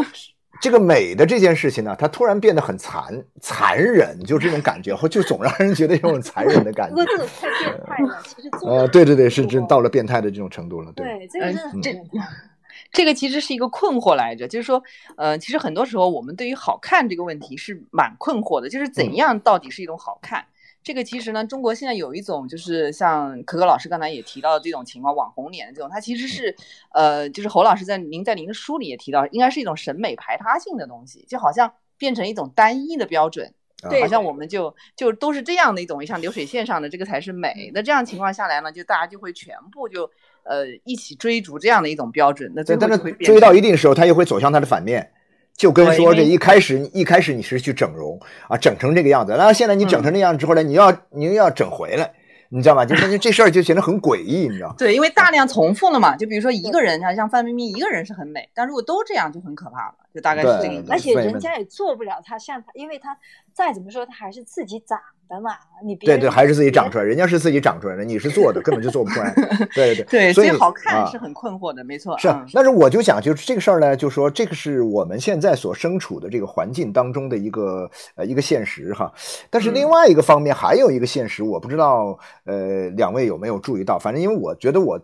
[0.61, 6.97] 这个美的这件事情呢，它突然变得很残残忍，就这种感觉，就总让人觉得有种残忍的感觉。
[6.97, 10.90] 不过这个太变态了，其实呃，对对对，是真到了变态的这种程度了。
[10.97, 11.92] 对，这个这
[12.92, 14.82] 这个其实是一个困惑来着，就是说，
[15.16, 20.44] 呃，其实很多时候我们对于好看这个问题是蛮困惑的，就是怎样到底是一种好看。
[20.80, 26.54] 这个其实呢，中国现在有一种，就是像可可老师刚才也提到的这种情况，网红脸的这种，它其实是，
[26.92, 33.52] 呃，就是侯老师在您在您的书里也提到，应该是一种审美排他性的东西，就好像变成一种单一的标准，
[33.90, 37.70] 对，好像我们就就都是这样的一种，像流水线上的这个才是美。
[37.74, 40.10] 那这样情况下来呢，就大家就会全部就
[40.48, 45.11] 呃一起追逐这样的一种标准，那最后会追到一定时候，他又会走向他的反面。
[45.56, 48.16] 就跟说这一开始，一开始你是去整容
[48.48, 52.12] 啊，整成这个样子，然后现在你整成那样之后呢，你要你又要整回来，
[52.48, 52.84] 你知道吗？
[52.87, 56.16] 就是这事儿就显得很诡异，你知道对，因为大量重复了嘛。
[56.16, 60.90] 就比如说一个人，像像范冰冰一个人是很美，但如果都这样就很可怕了，就大概是这个意思。
[60.90, 63.16] 而且人家也做不了他像他，因为他
[63.53, 64.99] 再怎么说他还是自己长。
[65.29, 65.51] 的嘛，
[65.85, 69.31] 你别对对，还是自己长出来，人家是自己长出来的，你是做的，根本就做不出来。
[69.77, 72.16] 对对对，所以好看是很困惑的，没错。
[72.16, 79.12] 是，但是我就想，就是这个事儿呢，就说这个是我们现在所身处的这个环境当中的一个呃一个现实哈。
[79.51, 83.99] 但是另外一个方面还有一个现实，我不知道呃两位有没有注意到？
[83.99, 84.99] 反正因为我觉得我，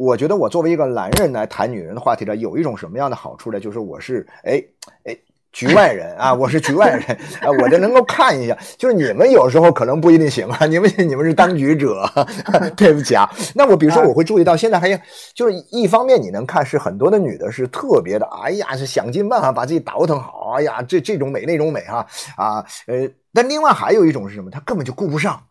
[0.00, 3.60] 我觉得我作为一个男人来谈女人的话题呢，有一种什么样的好处呢？
[3.60, 4.62] 就是我是哎
[5.04, 5.14] 哎。
[5.52, 7.02] 局外人啊，我是局外人
[7.42, 8.56] 啊，我这能够看一下。
[8.78, 12.08] 就是你们有时候可能不一定行啊，你们你们是当局者，
[12.76, 13.28] 对不起啊。
[13.52, 14.96] 那我比如说我会注意到，现在还有
[15.34, 24.52] 就是一方面你能看是很多的女的是特别的，哎呀是想尽办法把自己倒腾好，哎呀这这种美那种美哈啊呃，但另外还有一种是什么？
[24.52, 25.42] 她根本就顾不上，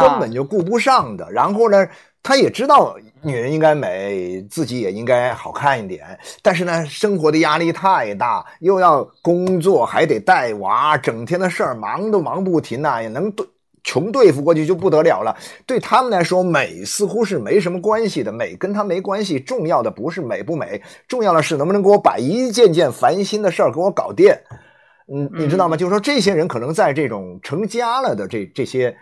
[0.00, 1.28] 根本就顾不上的。
[1.32, 1.84] 然后呢？
[2.22, 13.46] 他也知道女人应该美，自己也应该好看一点，但是呢，生活的压力太大，又要工作，还得带娃，整天的事儿忙都忙不停呐，也能对
[13.82, 15.34] 穷对付过去就不得了了。
[15.64, 24.30] 对他们来说，美似乎是没什么关系的，美跟他没关系，重要的不是美不美，重要的是能不能给我把一件件烦心的事儿给我搞定。
[25.12, 25.76] 嗯，你知道吗？
[25.76, 28.94] 就是说，这些人可能在这种成家了的这这些。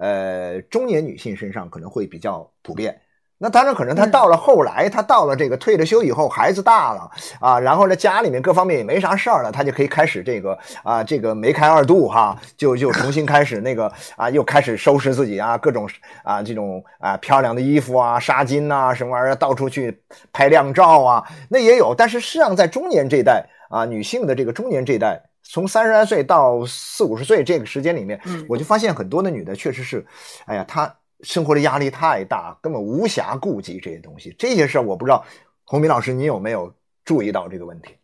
[0.00, 2.98] 呃，中年女性身上可能会比较普遍。
[3.42, 15.88] 那当然，可能她到了后来，她到了这个退了休以后，孩子大了啊，然后呢，家里面各方面也没啥事儿了，她就可以开始这个啊，这个梅开二度哈，就就重新开始那个啊，又开始收拾自己啊，各种
[16.22, 21.94] 啊这种啊漂亮的衣服啊，纱巾呐，什么玩意儿，到处去拍靓照啊，那也有。
[21.94, 25.29] 但是实际上，在中年这一代啊，女性的这个中年这一代。
[25.52, 30.06] 从三十来岁到四五十岁这个时间里面，我就发现很多的女的确实是，
[30.46, 34.32] 哎呀，她生活的压力太大，根本无暇顾及这些东西。
[34.38, 35.24] 这些事儿我不知道，
[35.64, 36.72] 洪明老师你有没有
[37.04, 37.96] 注意到这个问题？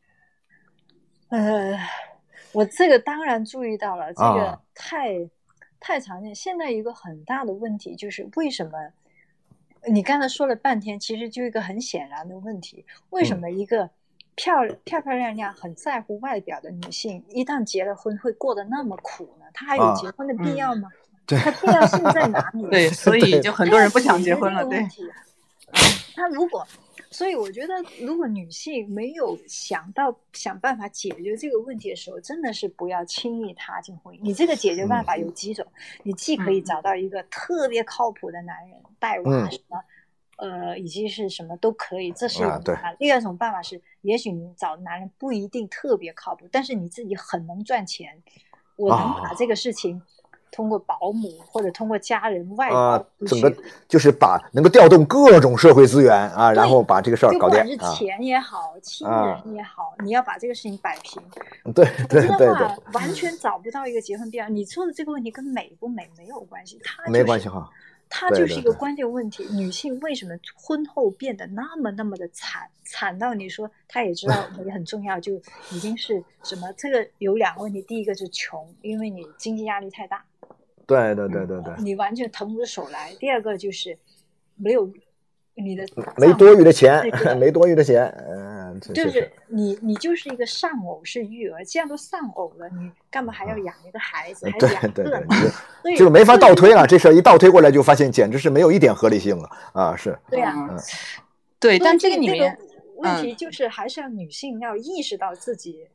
[1.28, 1.78] 呃，
[2.50, 5.30] 我这个当然注意到了，这个太
[5.78, 6.34] 太常见。
[6.34, 8.72] 现在一个很大的问题就是为什么？
[9.86, 13.88] 你刚才说了半天，其实就一个很显然的问题：为什么一个？
[14.36, 19.46] 漂漂漂亮亮、很在乎外表的女性，一旦结了婚，会过得那么苦呢？
[19.52, 20.88] 她还有结婚的必要吗？
[21.26, 22.62] 对她必要性在哪里？
[22.70, 24.64] 对，所以就很多人不想结婚了。
[24.66, 24.86] 对，
[26.14, 26.64] 她如果，
[27.10, 34.18] 所以我觉得，如果女性没有想到想办法解决这个问题的时候，真的是不要轻易踏进婚姻。
[34.22, 35.66] 你这个解决办法有几种？
[36.02, 39.82] 你既可以找到一个特别靠谱的男人带娃什么。
[40.36, 42.94] 呃，以及是什么都可以，这是一种办法。
[42.94, 48.22] 第二种办法是，也许你找男人不一定特别靠谱，但是你自己很能赚钱，
[48.76, 50.00] 我能把这个事情
[50.52, 53.54] 通过保姆或者通过家人外包整个
[53.88, 57.58] 就是把能够调动各种社会资源啊，然后把这个事儿搞定。
[57.60, 61.22] 不管是钱也好，亲人也好，你要把这个事情摆平。
[61.74, 64.48] 对对对对，完全找不到一个结婚必要。
[64.48, 67.68] 你说的这个问题跟美不美没有关系，它没关系哈。
[68.08, 72.68] 它就是一个关键问题：女性为什么婚后变得那么那么的惨？
[72.84, 75.34] 惨到你说她也知道 也很重要，就
[75.72, 76.72] 已经是什么？
[76.76, 80.24] 这个有两个问题：第一个是穷，因为你经济压力太大，
[80.86, 83.98] 对对对对对，你完全腾不出手来；第二个就是
[84.54, 84.90] 没有。
[85.58, 85.86] 你的
[86.18, 87.02] 没多余的钱，
[87.38, 95.18] 没多余的钱，嗯，就是你，你就是一个丧偶式育儿，既然都丧偶了，你干嘛还要养一个孩子，还养个呢？
[95.96, 99.96] 就是没法倒推了，这事儿一倒推过来，就发现简直是没有一点合理性了啊！
[99.96, 100.54] 是，对呀，
[101.58, 102.58] 对，但这个里面
[102.96, 105.88] 问题就是还是要女性要意识到自己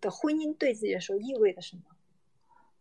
[0.00, 1.82] 的婚姻对自己来说意味着什么。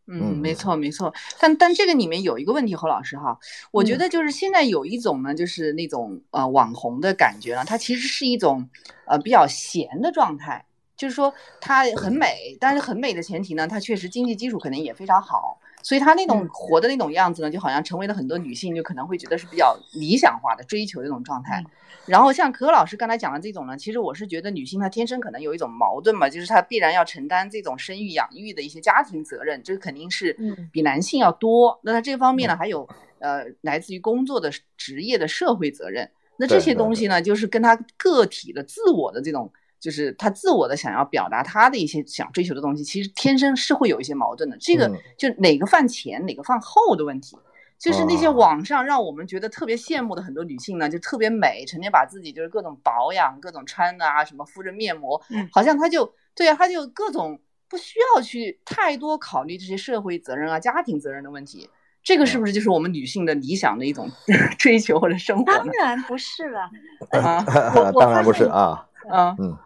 [0.09, 0.53] 嗯，没。
[0.53, 3.39] 错没错，但但这个里面有一个问题，侯老师哈，
[3.71, 4.09] 我觉得。
[4.09, 8.67] 就是现在有一种呢，就是那种呃网红的感觉呢，它其实是一种
[9.05, 10.65] 呃比较闲的状态，
[10.99, 21.63] 就是说它很美，但是很美的前提呢，它确实经济基础可能也非常好，所以它那种活的那种样子呢，就好像成为了很多女性就可能会觉得是比较理想化的追求的一种状态。
[22.05, 30.35] 然后像可可老师刚才讲的这种呢，其实我是觉得女性她天生可能有一种矛盾嘛，就是她必然要承担这种生育养育的一些家庭责任，这个肯定是
[30.71, 31.79] 比男性要多。
[31.83, 32.85] 那她这方面呢，还有
[33.19, 36.09] 呃来自于工作的职业的社会责任。
[36.37, 44.57] 那这些东西呢，就是跟她个体的自我的这种，就是她自我的想要表达她的一些想追求的东西，其实天生是会有一些矛盾的。
[44.59, 47.37] 这个就哪个放前，哪个放后的问题。
[47.77, 57.39] 就是那些网上让我们觉得特别羡慕的很多女性呢，就特别美，成天把自己就是各种保养、各种穿的啊，什么敷着面膜，好像她就对啊，她就各种
[57.69, 61.69] 不需要去太多考虑这些社会责任啊、家庭责任的问题。
[62.03, 64.09] 这个是不是就是我们女性的理想的一种
[64.59, 65.45] 追求或者生活？
[65.45, 66.69] 当然不是了。
[67.11, 67.41] 啊，
[67.97, 69.33] 当然不是啊，嗯。
[69.39, 69.57] 嗯，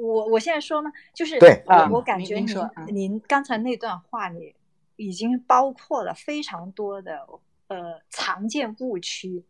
[0.00, 2.56] 我我现在说呢，就是对我感觉您
[2.88, 4.54] 您刚才那段话里。
[5.02, 7.26] 已经包括了非常多的
[7.68, 9.42] 呃常见误区，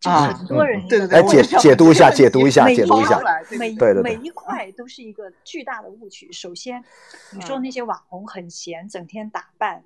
[0.00, 3.20] 就很多人来解解读一下，解读一下，解读一下，
[3.56, 6.32] 每对对每一块都是一个巨大的误区。
[6.32, 6.82] 首先，
[7.30, 9.84] 你说那些网红很闲，整天打扮，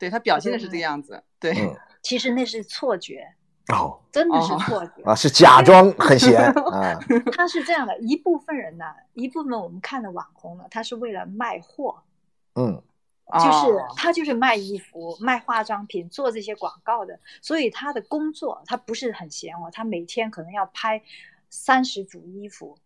[0.00, 1.54] 对他表现的是这个样子，对，
[2.02, 3.34] 其实那是错觉，
[3.68, 3.98] 哦。
[4.12, 4.58] 真的是哦。
[4.66, 5.02] 错觉。
[5.04, 6.98] 啊，是假装 很闲啊，
[7.36, 12.02] 他是这样的，一部分人呢，一部分我们看的网红呢，他是为了卖货，
[12.54, 12.82] 嗯。
[13.32, 13.88] 就是哦。
[13.96, 21.02] 他就是卖衣服、卖化妆品、做这些广告的，所以他的工作他不是很闲哦，他每天可能要拍
[21.50, 22.78] 三十组衣服，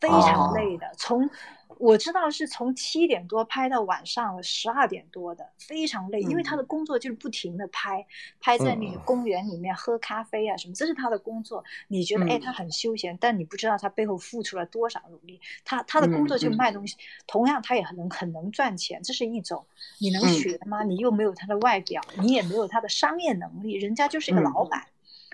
[0.00, 0.54] 非常哦。
[0.54, 0.86] 累的。
[0.96, 1.28] 从
[1.78, 8.06] 我知道是从七点多拍到晚上十二点多的，非常累，因为他的工作就是不停的拍，
[8.40, 11.64] 拍在那个嗯公园里面喝咖啡啊什么，这是他的工作。
[11.88, 15.40] 你觉得哎嗯他很休闲，但你不知道他背后付出了多少努力。
[15.64, 19.64] 他他的工作就嗯嗯卖东西，同样他也很能很能赚钱，这是一种。
[19.98, 20.82] 你能嗯学吗？
[20.82, 24.86] 你又没有他的外表，你也没有他的商业能力，人家就是一个嗯老板，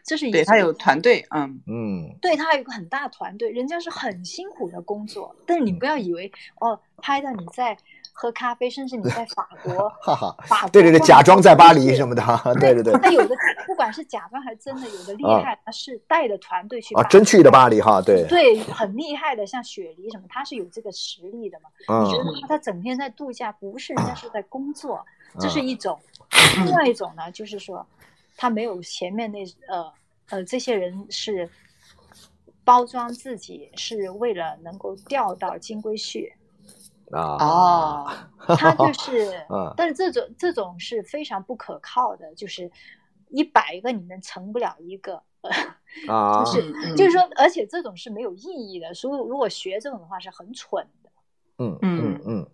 [0.07, 5.35] 这是一种对他有团队，嗯嗯对他有一个很大团队，人家是很辛苦的工作。
[5.45, 7.77] 但是嗯你不要以为哦，拍到你在
[8.13, 17.81] 喝咖啡，甚至你在法国，哈哈，法国对对对，假装在巴黎什么的，哈对对对他有的不管是假装还是真的，有的厉啊害，他是带着团队去啊，真去的巴黎。
[17.81, 21.69] 哈，对，对，很厉害的，像雪梨什么，他是有这个实力的嘛？
[22.05, 25.05] 你觉嗯得他他整天在度假，不是人家是在工作，
[25.41, 25.99] 这是嗯一种。
[26.65, 27.87] 另外一种呢，就是说
[28.37, 29.93] 他没有前面那呃
[30.29, 31.49] 呃，这些人是
[32.65, 36.33] 包装自己是为了能够钓到金龟婿，
[37.13, 37.37] 啊。
[37.39, 38.07] 哦，
[38.57, 42.71] 他就是 嗯，但是这种这种是非常不可靠的，就是
[43.31, 51.11] 一百个里面成不了一个， 就是嗯就是说，而且这种是没有意义的，所以如果学这种的话是很蠢的。
[51.59, 52.21] 嗯嗯。
[52.27, 52.47] 嗯。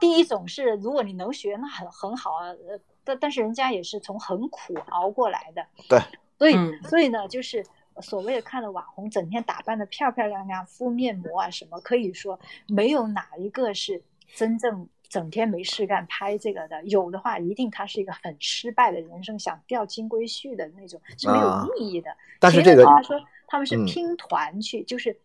[0.00, 6.00] 第一种是，如果你能学，那很很好啊，呃，但但是人家也是从很苦熬过来的，对，
[6.38, 7.64] 所以、嗯所以呢，就是
[8.00, 14.02] 所谓的看的网红整天打扮的漂漂亮亮，敷面膜啊什么，可以说没有哪一个是
[14.34, 22.10] 真正整天没事干拍这个的，有的话一定他是一个很失败的人生，想钓金龟婿的那种是没啊有意义的。
[22.40, 25.16] 但是这个他说他们是嗯拼团去，就是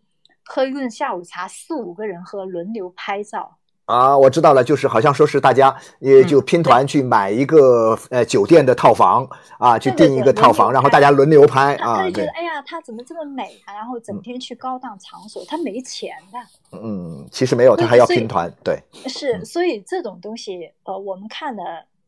[0.43, 3.57] 喝一顿下午茶，四五个人喝，轮流拍照。
[3.89, 13.73] 啊，我知道了，就是好像说是大家也就拼团去买一个呃酒店的套房啊，去订一个套房，然后大家轮流拍啊他就觉得，，哎呀，她怎么这么美啊？
[13.73, 16.77] 然后整天去高档场所，她没钱的。
[16.79, 21.63] 嗯，其实没有，他还要拼团，对，是，嗯所以这种东西，呃，我们看的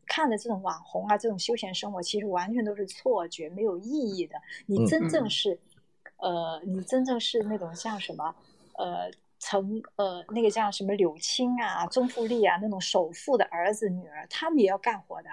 [0.06, 4.36] 看的这种网红啊，这种休闲生活，其实完全都是错觉，没有意义的。
[4.66, 5.58] 你嗯真正嗯是，
[6.18, 8.32] 呃，你真正是那种像什么，
[8.78, 9.10] 呃。
[9.42, 15.28] 成呃，那个叫什么柳青啊、钟富丽啊，那种首富的儿子女儿，他们也要干活的。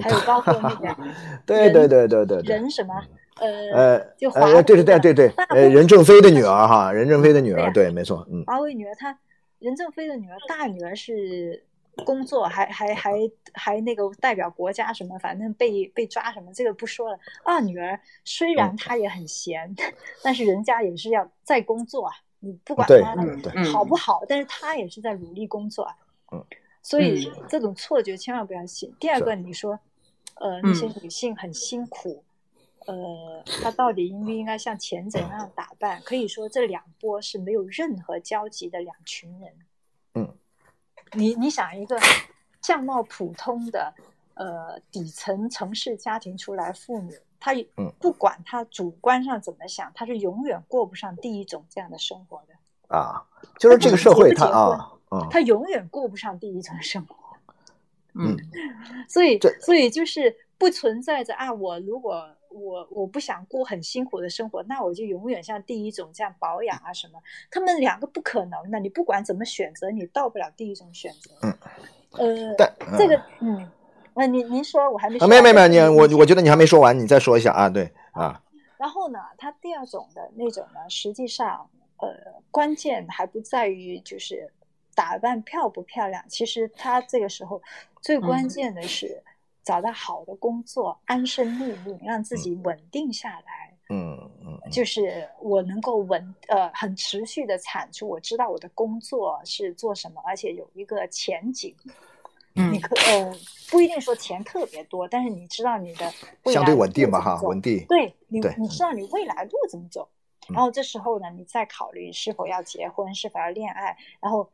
[0.00, 0.96] 还有包括那个
[1.44, 2.94] 对对对对对对，人什么，
[3.40, 9.18] 呃，呃就华呃，对对对对呃，任正非的女儿哈，任正非的女儿，对没错，嗯华为女儿，她
[9.58, 11.66] 任正非的女儿，大女儿是
[12.06, 13.12] 工作，还还还
[13.52, 17.18] 还那个代表国家什么，反正被被抓什么，这个不说了。
[17.44, 19.74] 二女儿虽嗯然她也很闲，
[20.22, 22.14] 但是人家也是要在工作啊。
[22.40, 25.96] 你不管对她嗯对嗯好不好，但是他也是在努力工作啊。
[26.32, 26.44] 嗯，
[26.82, 28.92] 所以嗯这种错觉千万不要信。
[28.98, 29.78] 第二个，你说，
[30.34, 32.24] 呃，那些嗯女性很辛苦。
[32.86, 36.00] 呃，她到底应不应该像前者那样打扮？
[36.02, 39.52] 可以说这两波是没有任何交集的两群人。
[40.14, 40.34] 嗯，
[41.12, 42.00] 你你想一个
[42.62, 43.92] 相貌普通的
[44.34, 52.54] 呃底层城市家庭出来妇女，她嗯不管他主观上怎么想，他是永远过不上第一种这样的生活的。
[52.94, 53.24] 啊，
[53.58, 57.16] 就是这个社会它结不结婚啊，嗯，她永远过不上第一种生活。
[58.14, 58.36] 嗯
[59.08, 67.22] 所以，所以就是不存在着啊，我如果我我不想过很辛苦的生活，那我就永远像第一种这样保养啊什么。
[67.48, 71.30] 他们两个不可能的，你不管怎么选择，你到不了第一种选择。
[71.42, 71.56] 嗯，
[72.18, 73.70] 呃，但这个，嗯，
[74.20, 78.38] 那您您说，我还没说啊，没有没有没有，你我我觉得你还没说完，你再说一下啊，对啊，
[78.76, 82.08] 然后呢，它第二种的那种呢，实际上，呃，
[82.50, 84.52] 关键还不在于就是
[84.94, 87.62] 打扮漂不漂亮，其实它这个时候
[88.02, 89.22] 最关键的是
[89.62, 93.74] 找到好的工作，安身立命，让自己稳定下来。
[93.88, 101.74] 嗯嗯嗯就是我能够稳呃很持续的产出，我知道我的工作是做什么，而且有一个前景。
[102.54, 102.72] 嗯。
[102.72, 103.36] 你可呃
[103.70, 106.12] 不一定说钱特别多，但是你知道你的
[106.46, 110.08] 相对稳定吧哈，稳定，对你对，你知道你未来路怎么走，
[110.48, 110.54] 嗯。
[110.54, 114.50] 然后这时候呢，你再考虑是否要结婚，是否要恋爱，然后，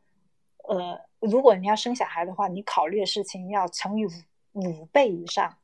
[0.67, 4.11] 呃，如果你要生小孩的话，你考虑的事情要乘以五
[4.53, 5.57] 五倍以上，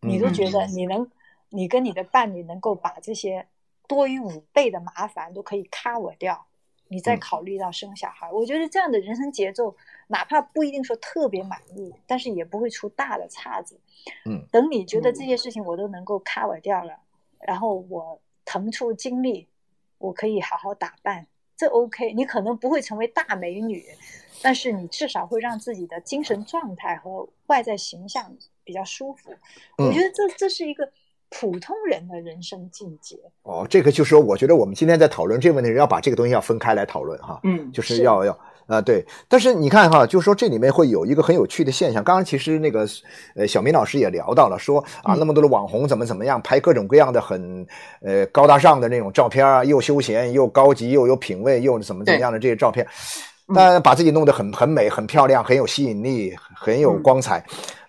[0.00, 1.10] 你都觉得你能，
[1.50, 3.46] 你跟你的伴侣能够把这些
[3.86, 6.46] 多于五倍的麻烦都可以 cover 掉，
[6.88, 9.76] 你再嗯考虑到生小孩，我觉得这样的人生节奏，
[10.08, 13.78] 哪怕不一定说特别满意，但是也不会出大的岔子。
[14.24, 17.00] 嗯，等你觉得这些事情我都能够 cover 掉了，
[17.40, 19.48] 然后我腾出精力，
[19.98, 21.26] 我可以好好打扮，
[21.56, 22.12] 这 OK。
[22.12, 23.84] 你可能不会成为大美女，
[24.42, 29.34] 但是你至少会让自己的精神状态和外在形象比较舒服。
[29.78, 30.92] 我觉得这这是一个
[31.30, 33.16] 普通人的人生境界。
[33.42, 37.40] 哦，这个就是说，我觉得我们今天在讨论这个问题，要把这个东西要分开来讨论哈。
[37.44, 38.38] 嗯，就是要要。
[38.66, 42.02] 啊，对，但是你看哈，就是说这里面会有一个很有趣的现象。
[42.02, 42.84] 刚刚其实那个
[43.36, 47.64] 呃小明老师也聊到了，说啊那么多的网红怎么怎么样，拍各种各样的很
[48.02, 52.84] 呃高大上的那种照片啊，又休闲又高级又有品位又怎么怎么样的这些照片，
[53.54, 57.46] 但把自己弄得很很美很漂亮很有吸引力很有光彩，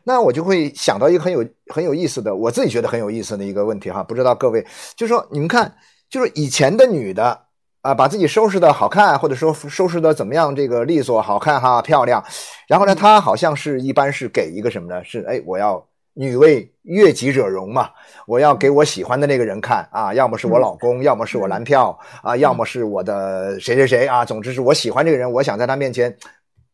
[0.07, 5.75] 那我就会想到一个很有很有意思的，我自己觉得很有意思的一个问题哈，不知道各位，就是说你们看，
[6.09, 7.41] 就是以前的女的。
[7.81, 10.53] 啊，把自己收拾的好看，或者说收拾的怎么样？
[10.53, 12.21] 这个利索、好看哈，漂亮。
[12.67, 15.01] 然后呢，她好像是一般是给一个什么呢？
[15.05, 15.81] 是哎，我要
[16.13, 17.89] 女为悦己者容嘛，
[18.25, 24.25] 我要给我喜欢的那个人看啊，要么是我老公，要么是我男票啊，要么是我的谁谁谁啊。
[24.25, 26.13] 总之是我喜欢这个人，我想在他面前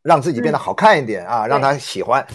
[0.02, 2.26] 让自己变得好看一点啊，让他喜欢。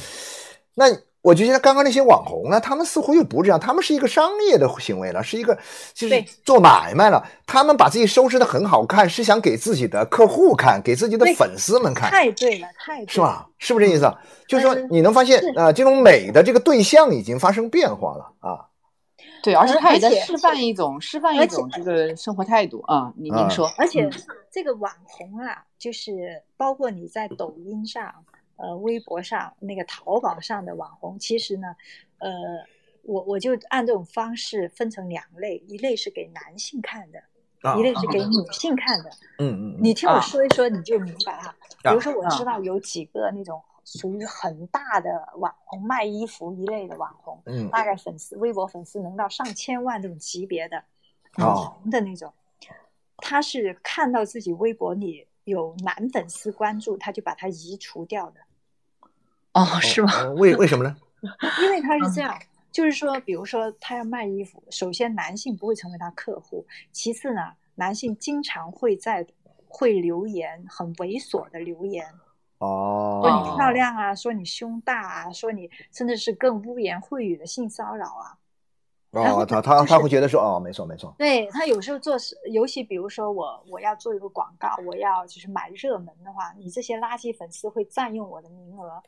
[0.79, 0.87] 那。
[1.21, 5.59] 我就觉得刚刚那些网红呢，他们似乎又不这样，他们是一个商业的行为了，是一个
[5.93, 7.23] 就是做买卖了。
[7.45, 12.09] 他们把自己收拾的很好看，是想给自己的客户看，给自己的粉丝们看。
[12.09, 13.49] 太对了，太是吧？
[13.59, 14.11] 是不是这意思？
[14.47, 18.65] 就是说你能发现啊，这种美的这个对象已经发生变化了啊。
[19.43, 23.13] 对，而且他也在示范一种示范一种这个生活态度啊。
[23.17, 24.09] 您您说，而且
[24.53, 28.15] 这个网红啊，就是包括你在抖音上。
[28.59, 31.75] 呃，微博上那个淘宝上的网红，其实呢，
[32.19, 32.31] 呃，
[33.03, 37.23] 我我就按这种方式分成两类，一类是给男性看的，
[37.79, 39.11] 一类是给女性看的。
[39.39, 39.79] 嗯嗯。
[39.81, 41.55] 你听我说一说，你就明白哈。
[41.83, 50.83] 比如说，我知道有几个那种属于很大的网红，卖衣服一类的网红，嗯，大概粉丝微博粉丝能到上千万这种级别的，
[51.35, 52.35] 红的那种，
[53.19, 58.41] 他是看到自己微博里有男粉丝关注，他就把它移除掉的。
[59.55, 60.29] 哦，是吗？
[60.37, 60.97] 为为什么呢？
[61.63, 62.39] 因为他是这样，
[62.71, 69.27] 就是说，比如说他要卖衣服，首先男性不会成为他客户，其次呢，男性经常会在
[69.67, 72.07] 会留言很猥琐的留言，
[72.59, 78.39] 哦，说你漂亮啊，说你胸大啊，说你甚至是更污言秽语的性骚扰啊。
[79.11, 81.15] 哦，他他他会觉得说，哦，没错没错。
[81.19, 89.03] 对他有时候做事，尤其比如说我我要做一个广告，我要就是买热门的话，你这些垃圾粉丝会占用我的名额。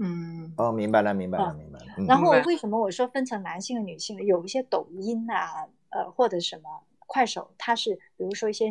[0.00, 1.86] 嗯哦，明白了，明白了，明白了。
[2.06, 4.16] 然后为什么我说分成男性和女性？
[4.24, 8.66] 有一些抖音啊，呃，或者什么快手，它是比如说一些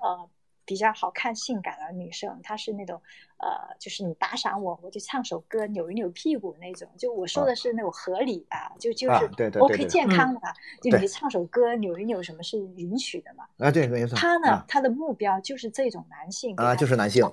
[0.00, 0.28] 呃
[0.64, 3.00] 比较好看、性感的女生，她是那种
[3.38, 6.88] 呃，就是你打赏我，我就唱首歌，扭一扭屁股那种。
[6.98, 10.40] 就我说的是那种合理的，就就是对对 OK 健康的，
[10.82, 13.46] 就你唱首歌扭一扭什么是允许的嘛？
[13.58, 14.16] 啊，对，没错。
[14.16, 17.24] 他呢，他的目标就是这种男性啊，就是男性。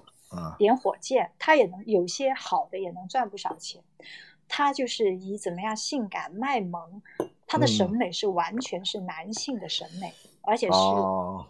[0.58, 3.82] 点火箭，他也能有些好的，也能赚不少钱。
[4.48, 7.02] 他就是以怎么样性感卖萌，
[7.48, 10.78] 他的审美是完全是男性的审美，而且是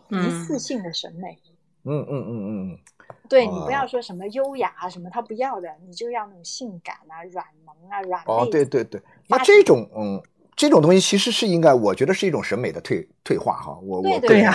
[0.09, 1.37] 一次性的审美。
[1.83, 2.79] 嗯嗯嗯嗯，
[3.27, 10.21] 对你不要说什么优雅啊什么，他不要的，你就要那种性感啊、软萌啊、软哦，对对对，那这种嗯。
[10.55, 13.77] 这种东西其实是应该，我觉得是一种审美的退退化哈。
[13.81, 14.53] 我我对呀，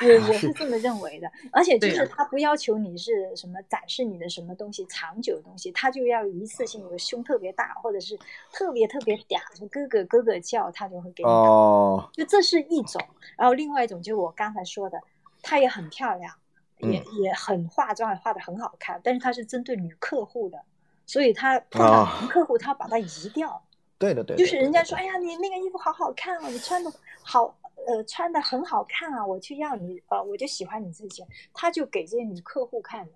[0.00, 1.30] 我我 是这么认为的。
[1.50, 8.18] 而且就是他不要求你是什么展示你的什么东西长久的东西，他就要一次性的胸特别大，或者是
[8.52, 11.28] 特别特别嗲，就咯咯咯咯叫，他就会给你。
[11.28, 12.08] 哦。
[12.12, 13.02] 就这是一种，
[13.36, 15.00] 然后另外一种就是我刚才说的，
[15.42, 16.32] 她也很漂亮，
[16.78, 20.58] 也也很化妆，也化的很好看，但是她是针对女客户的，
[21.04, 23.60] 所以她碰到男客户，她把它移掉。
[24.02, 26.92] 对的，对，就是人家说，哎呀，你那个衣服好好看啊，你穿的
[27.22, 27.54] 好，
[27.86, 31.24] 呃，穿的很好看啊，我去要你，呃，我就喜欢你这件，
[31.54, 33.12] 他就给这些女客户看的，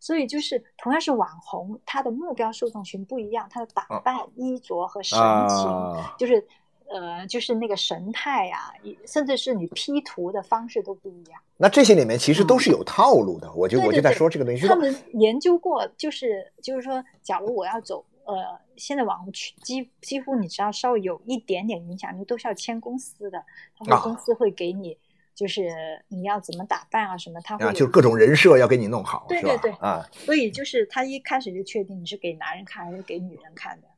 [0.00, 5.16] 所以就是同样是网红，他的目标受众群不一样，他的打扮、衣着和神
[5.48, 6.44] 情，就是
[6.88, 8.74] 呃，就是那个神态呀，
[9.06, 11.40] 甚至是你 P 图的方式都不一样。
[11.56, 14.66] 那这些里面其实都是有套路的，我就我就在说这个东西。
[14.66, 18.04] 他们研究过，就是就是说，假如我要走。
[18.26, 23.44] 呃，现在网红去几几乎你只要稍微有一点点影响力，都是要签公司的，
[23.78, 24.98] 他们公司会给你，
[25.34, 25.70] 就是
[26.08, 33.88] 你要怎么打扮啊什么，他会就各种人设要给你弄好，对对对啊，所以就是他一开始就确定你是给男人看还是给女人看的。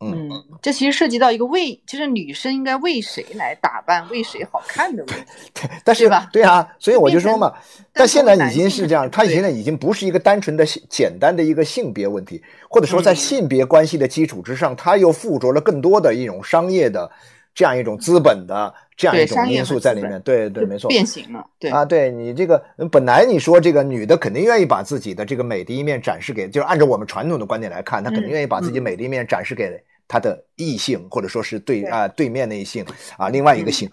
[0.00, 0.30] 嗯，
[0.62, 5.24] 这其实涉及到一个为，就是女生应该为谁来打扮，为谁好看的问题。
[5.52, 6.28] 对，但是吧？
[6.32, 7.52] 对啊，所以我就说嘛，
[7.92, 12.40] 但现在已经是这样，它现在已经不是一个单纯的简单的一个性别问题，
[12.70, 17.10] 或者说在性别关系的基础之上，它又附着了更多的一种商业的
[17.52, 20.20] 这样一种资本的这样一种因素在里面。
[20.20, 20.90] 对对，就没错。
[20.90, 29.70] 变形了，对啊，对你这个本来你说这个女的肯定愿意把自己的这个美的一面展示给，就是按照我们传统的观点来看，她肯定嗯愿意把自己嗯美的一面展示给
[30.06, 32.84] 她的异性，或者说是对对啊对面那一性
[33.16, 33.90] 啊另外一个嗯性，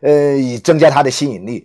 [0.00, 1.64] 呃，以增加她的吸引力。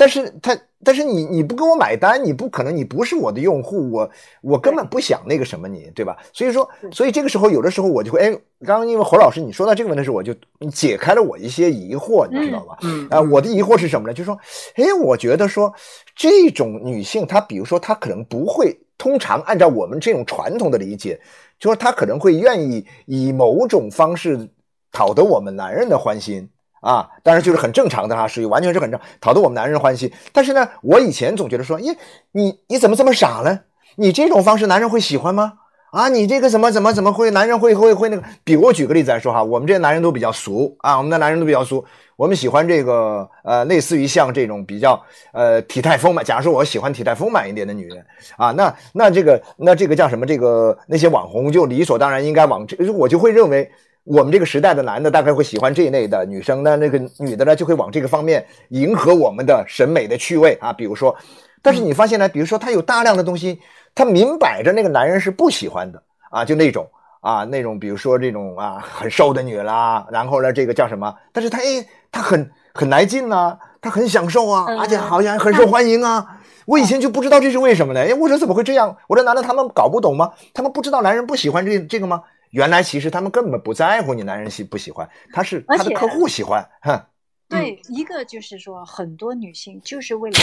[0.00, 6.16] 但是他，但是你你不给我买单，你不可能，你不是我的用户，我我根本不想那个什么你，对吧？
[6.32, 8.30] 所以说，所以这个时候有的时候我就会，哎，
[8.64, 10.34] 刚刚因为侯老师你说到这个问题时，我就
[10.72, 12.78] 解开了我一些疑惑，你知道吧？
[12.80, 14.14] 嗯啊，我的疑惑是什么呢？
[14.14, 14.40] 就是说，
[14.76, 15.70] 哎，我觉得说
[16.16, 21.20] 这种女性，她比如说她可能不会，通常按照我们这种传统的理解，
[21.58, 24.48] 就是她可能会愿意以某种方式
[24.92, 26.48] 讨得我们男人的欢心
[26.80, 30.10] 啊，当然就是很正常的哈，属于完全是很正讨得我们男人欢心。
[30.32, 31.96] 但是呢，我以前总觉得说，耶，
[32.32, 33.60] 你你怎么这么傻呢？
[33.96, 35.54] 你这种方式男人会喜欢吗？
[35.90, 38.22] 啊，你这个怎么怎么怎么会男人会会会那个？
[38.44, 45.02] 比如我举个例子来说哈，我们这些男人都比较俗啊，我们的男人都比较俗，我们喜欢这个呃，类似于像这种比较
[45.32, 46.24] 呃体态丰满。
[46.24, 48.06] 假如说我喜欢体态丰满一点的女人
[48.36, 50.24] 啊，那那这个那这个叫什么？
[50.24, 53.68] 这个那些网红就理所当然应该往这，我就会认为
[54.04, 61.14] 我们这个时代的男的大概会喜欢这一类的女生，那那个女的呢就会往这个方面迎合我们的审美的趣味啊，比如说。
[61.62, 63.60] 但是你发现呢，比如说他有大量的东西，
[63.94, 66.88] 他明摆着那个男人是不喜欢的啊，就那种
[67.20, 71.14] 啊那种，比如说这种啊很瘦的女啦，然后呢这个叫什么？
[71.32, 76.38] 但是他哎他很很来劲呐、他很享受啊，嗯而且好像很受欢迎啊。
[76.64, 78.00] 我以前就不知道这是为什么呢？
[78.00, 78.96] 哎，我说怎么会这样？
[79.06, 80.32] 我说难道他们搞不懂吗？
[80.54, 82.22] 他们不知道男人不喜欢这这个吗？
[82.50, 87.00] 原来其实他们根本不在乎你男人喜不喜欢，他是他的客户喜欢，哼。
[87.48, 90.38] 对，一个就是说，很多女性就是为了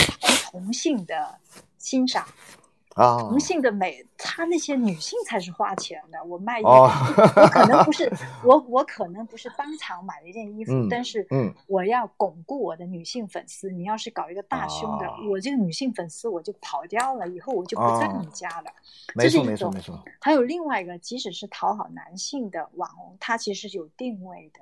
[0.50, 1.38] 同性的
[1.78, 2.28] 欣赏，啊
[2.98, 6.22] 同性的美，他那些女性才是花钱的。
[6.24, 6.90] 我卖衣服，哦
[7.36, 8.10] 我可能不是
[8.44, 13.70] 我，我可能不是当场买了一件衣服，嗯但是嗯我要巩固我的女性粉丝。
[13.70, 18.70] 你要是搞一个大胸的，哦我这个女性粉丝我就跑掉了，以后我就不在哦你家了。
[19.14, 24.60] 没错这是一种没错没错，还有另外一个，即使是讨好男性的网红，他其实是有定位的。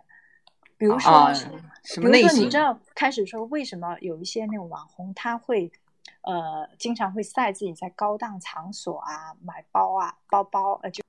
[0.78, 2.58] 比如说，啊什比如说，你么类型知？
[2.58, 5.72] 道开始说为什么有一些那种网红他会，
[6.26, 11.04] 呃，经常会晒自己在高档场所啊买包啊包包，呃，就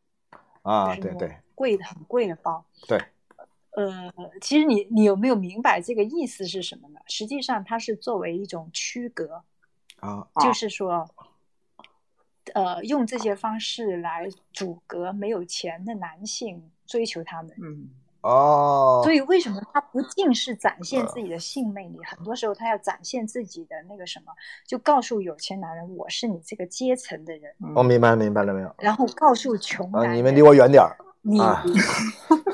[0.61, 2.63] 啊，对对贵的很贵的包。
[2.87, 3.03] 对，
[3.71, 6.99] 呃，其实你你有没有明白这个意思是什么呢？
[7.07, 9.43] 实际上它是作为一种区隔，
[10.01, 11.09] 啊啊就是说，
[12.53, 17.55] 呃，用这些方式来阻隔没有钱的男性追求他们。
[17.59, 17.89] 嗯
[18.21, 21.99] 哦，所以为什么他不尽是展现自己的性魅力？
[22.05, 24.33] 很多时候他要展现自己的那个什么，
[24.65, 28.75] 就告诉有钱男人我是你这个阶层的人，我明白明白了没有？
[28.79, 30.97] 然后告诉穷啊，男人你们离我远点儿。
[31.21, 31.61] 你、 啊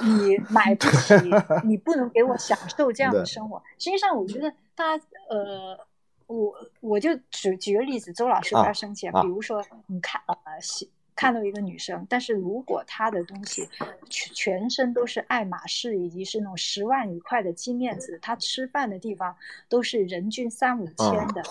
[0.02, 1.14] 你买不起，
[1.64, 3.62] 你不能给我享受这样的生活。
[3.78, 5.78] 实际上，我觉得大家呃，
[6.26, 13.68] 我我就举举个例子，周老师不啊要生气啊比如说，你看呃，喜看到一个女生，但是如果她的东西
[14.10, 19.36] 全全身都是爱马仕以及是那种十万一块的金链子，她吃饭的地方
[19.70, 21.44] 都是人均三五千的。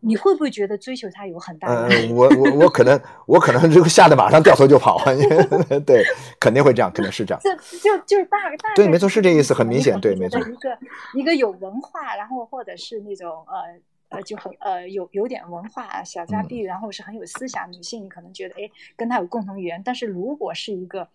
[0.00, 1.88] 你会不会觉得追求她有很大的？
[1.88, 6.04] 嗯，我我我可能我可能就吓得马上掉头就跑，因为 对，
[6.38, 7.40] 肯定会这样，肯定是这样。
[7.42, 10.78] 这就就是大大对没错是这意思很明显对没错一个
[11.14, 19.82] 一个有文化，然后或者是那种呃呃就很呃有有点文化啊小家嗯碧玉，然后是很有思想女性，你可能觉得哎跟她有共同语言。
[19.84, 21.08] 但是如果是一个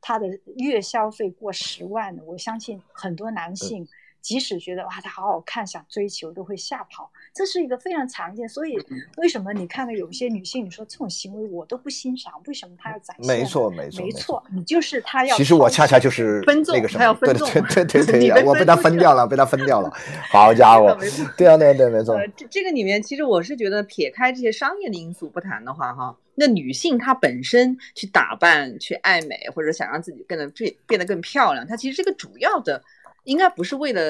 [0.00, 0.26] 她的
[0.56, 3.88] 月消费过十万的，我相信很多男性。
[4.20, 8.48] 即使觉得哇，她好好看，想追求都会吓跑，这是一个非常常见。
[8.48, 13.26] 所以，嗯为什么你看到有些女性，你说这种行为我都不欣赏，为什么她要展现？
[13.26, 14.42] 没错没错没没错。
[14.52, 15.36] 你就是她要。
[15.36, 19.90] 其实我恰恰就是分众那个什么，他要分对对众对对对对， 我被她分掉了，被她分掉了。
[20.30, 20.96] 好家伙
[21.36, 22.14] 对啊对啊对啊，没错。
[22.14, 32.82] 呃，这这个里面，其实我是觉得，撇开这些商业的因素不谈的话，哈，那女性她本身去打扮、去爱美，或者想让自己变得变变得更漂亮，她其实这个主要的，
[33.28, 34.00] 应该不是为了，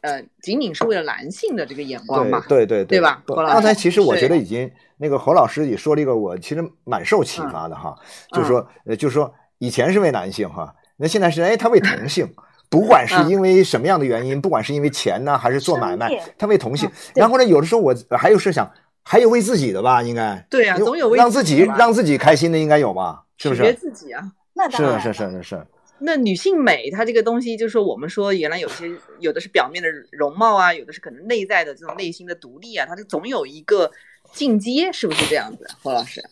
[0.00, 2.44] 呃，仅仅是为了男性的这个眼光吧？
[2.48, 7.96] 对对对对吧刚才其实我觉得已经那个侯老师也说了一个我其实蛮受启发的哈，
[8.32, 12.28] 就是说呃就是说以前是为男性哈，那现在是哎他为同 性。
[12.68, 17.12] 不管是嗯因为什么样的原因，不管是因为钱呢，还是做买卖，他为同性嗯。
[17.14, 18.68] 然后呢，有的时候我还有设想，
[19.04, 23.72] 还有为自己的吧，应该对啊，总有为让自己让自己开心的应该有吧，是不是？
[23.74, 24.20] 自己啊。
[24.20, 25.66] 是那当然是是是是，
[25.98, 33.90] 那女性美，它这个东西，就是说我们说原来有些有的是表面的容貌啊，有的是可能内在的这种内心的独立啊，它就总有一个
[34.32, 35.66] 进阶，是不是这样子？
[35.82, 36.22] 侯老师，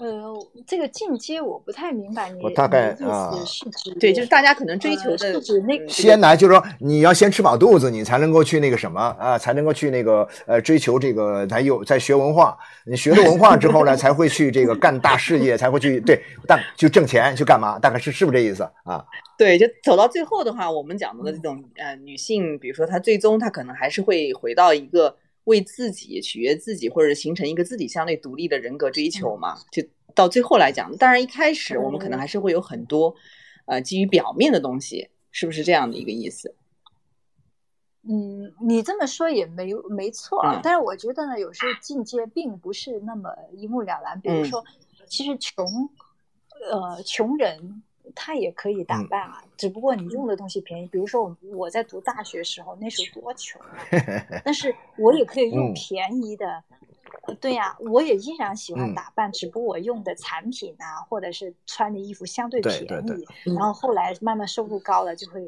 [0.00, 0.34] 呃，
[0.66, 12.56] 这个进阶我不太明白你我大概意思是指对，就是大家可能追呃求的是指那个先来就是说你要先吃饱肚子，你才能够去那个什么啊，才能够去那个呃追求这个，才有在学文化。
[12.86, 17.78] 你学了文化之后呢， 才会去这个干大事业，才会去对，但就挣钱去干嘛？
[17.78, 19.04] 大概是是不是这意思啊？
[19.36, 25.14] 对，就走到最后的话，我们讲的这种呃女性，比如说她最终她可能还是会回到一个
[25.44, 29.56] 为自己取悦自己，或者形成一个自己相对独立的人格追求嘛。
[29.72, 29.82] 就
[30.14, 33.14] 到最后来讲，当然一开始我们可能还是会有很多
[33.66, 36.54] 呃基于表面的东西，是不是这样的一个意思？
[38.02, 44.18] 嗯，你这么说也没没错啊，嗯但是我觉得呢，有时候进阶并不是那么一目了然。
[44.20, 44.64] 比如嗯说，
[45.06, 45.66] 其实穷，
[46.70, 47.82] 呃，穷人
[48.14, 50.86] 他也可以打嗯扮啊，只不过你用的东西便宜。
[50.86, 53.76] 比如说我我在读大学时候，那时候多穷啊，
[54.44, 56.62] 但是我也可以用嗯便宜的。
[57.26, 62.86] 呃对呀、我也依然喜欢嗯打扮，只不过我用的产品啊，或者是穿的衣服相对便宜。
[62.86, 65.42] 对对对嗯然后后来慢慢收入高了，就会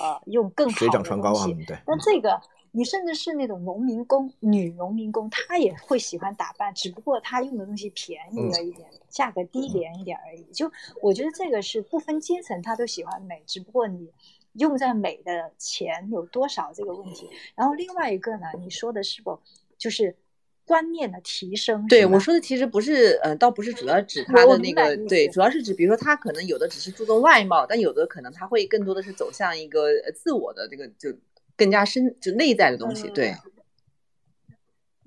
[0.00, 1.76] 呃用更好水的涨船高啊东西。，对。
[1.86, 2.40] 那这个
[2.72, 10.44] 你甚至是那种农民工、女农民工，她也会喜欢打扮，只不过她用的东西便宜了一点，价格低廉一点而已。
[10.52, 10.70] 就
[11.02, 14.12] 我觉得这个是不分阶层，她都喜欢美，只不过你
[14.54, 17.28] 用在美的钱有多少这个问题。
[17.54, 19.40] 然后另外一个呢，你说的是否
[19.76, 20.16] 就是
[20.64, 21.86] 观念的提升？
[21.86, 31.10] 对我说的其实不是，呃，倒不是主要指他的那个，对，主要是指，比如说他可能有的只是注重外貌，但有的可能他会更多的是走向一个呃自我的这个就
[31.58, 33.34] 更加深就内在的东西，对，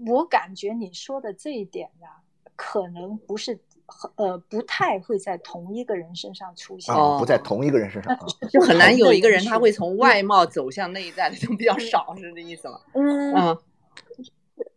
[0.06, 2.08] 我感觉你说的这一点呢、
[2.56, 3.58] 可能不是
[4.16, 6.93] 呃不太会在同一个人身上出现。
[6.93, 8.26] 哦啊，不在同一个人身上啊。
[8.52, 12.80] 就很难有一个人他会从外貌走向内在的，就比较少，是这意思吗？
[12.93, 13.58] 嗯，嗯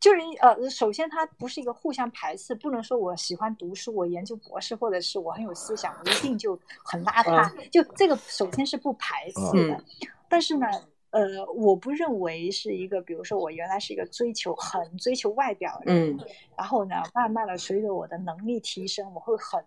[0.01, 7.51] 就是呃，首先它不是一个互相排斥，不能说我喜欢读书，我研究博士，或者是我很有思想，我一定就很邋遢。
[7.71, 9.85] 就这个首先是不排斥的，嗯
[10.29, 10.67] 但是呢，
[11.15, 16.19] 呃，我不认为是一个，比如说我原来是一个追求很追求外表的人，嗯
[16.59, 19.63] 然后呢，慢慢的随着我的能力提升，我会很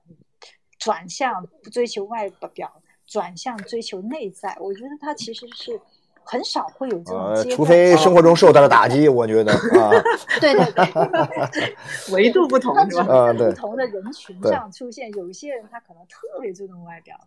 [0.77, 4.57] 转向不追求外表，转向追求内在。
[4.59, 5.79] 我觉得他其实是
[6.21, 7.49] 很少会有这种。
[7.55, 9.89] 除非生活中受到了打击，我觉得啊，
[10.41, 11.75] 对对对。
[12.11, 13.29] 维度不同是吧？
[13.31, 17.17] 啊对不同的人群上出现，有一些人他可能特别注重外表，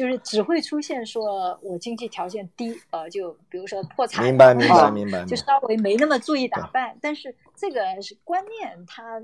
[0.00, 5.22] 就是只会出现说我经济条件低，呃，就比如说破产，明白明白啊明白。
[5.26, 9.20] 就稍微没那么注意打扮，但是这个是观念，它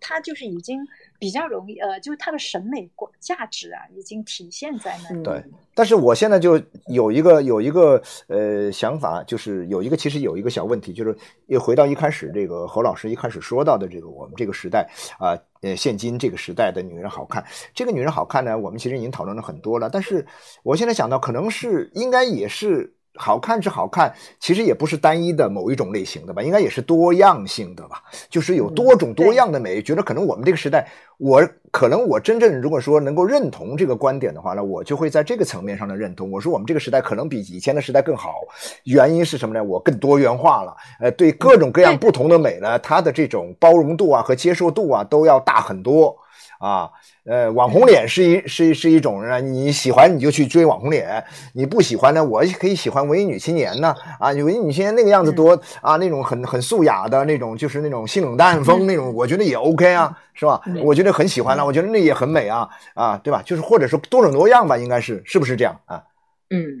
[0.00, 0.80] 它就是已经
[1.18, 5.20] 比较容易，呃，就是它的审美观价值啊，已经体现在那里。
[5.20, 5.44] 嗯对
[5.74, 11.16] 但是我现在就有一个有一个呃想法，就是有一个其实有一个小问题，就是
[11.46, 14.88] 又回到一开始这个侯老师一开始说到的这个我们这个时代
[15.20, 17.44] 啊呃现今这个时代的女人好看，
[17.74, 20.26] 这个女人好看呢，我们其实已经讨论了很多了，但是
[20.64, 22.92] 我现在想到可能是应该也是。
[23.18, 29.82] 好看是好看，其实也不是单一的某一种类型的吧，应该也是多样性的吧，就是有多种多样的美。
[29.82, 30.88] 觉得可能我们这个时代，
[31.18, 36.30] 我可能我真正如果说能够认同这个观点的话呢，我就会在这个层面上的认同。
[36.30, 38.40] 我说我们这个时代可能比以前的时代更好，
[38.84, 39.62] 原因是什么呢？
[39.62, 46.16] 我更多元化了，呃，对各种各样不同的美呢，它的这种包容度啊和接受度啊都要大很多
[46.58, 46.90] 啊。
[47.24, 60.60] 呃，网红脸是一是是一种呢，你喜欢你就去追网红脸，你不喜欢呢，我也可以喜欢文艺女青年呢啊，文艺女青年那个样子多啊，那种很很素雅的那种，就是那种性冷淡风那种，我觉得也 OK 啊，是吧？
[60.82, 63.42] 我觉得很喜欢了，我觉得那也很美啊啊，对吧？
[63.44, 66.02] 就是或者说多种多样吧，应该是是不是这样啊？
[66.48, 66.80] 嗯，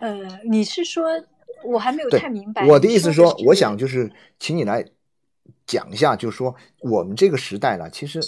[0.00, 1.08] 呃，你是说，
[1.64, 2.66] 我还没有太明白。
[2.66, 4.84] 我的意思说，我想就是请你来
[5.66, 8.20] 讲一下，就是说我们这个时代呢，其实，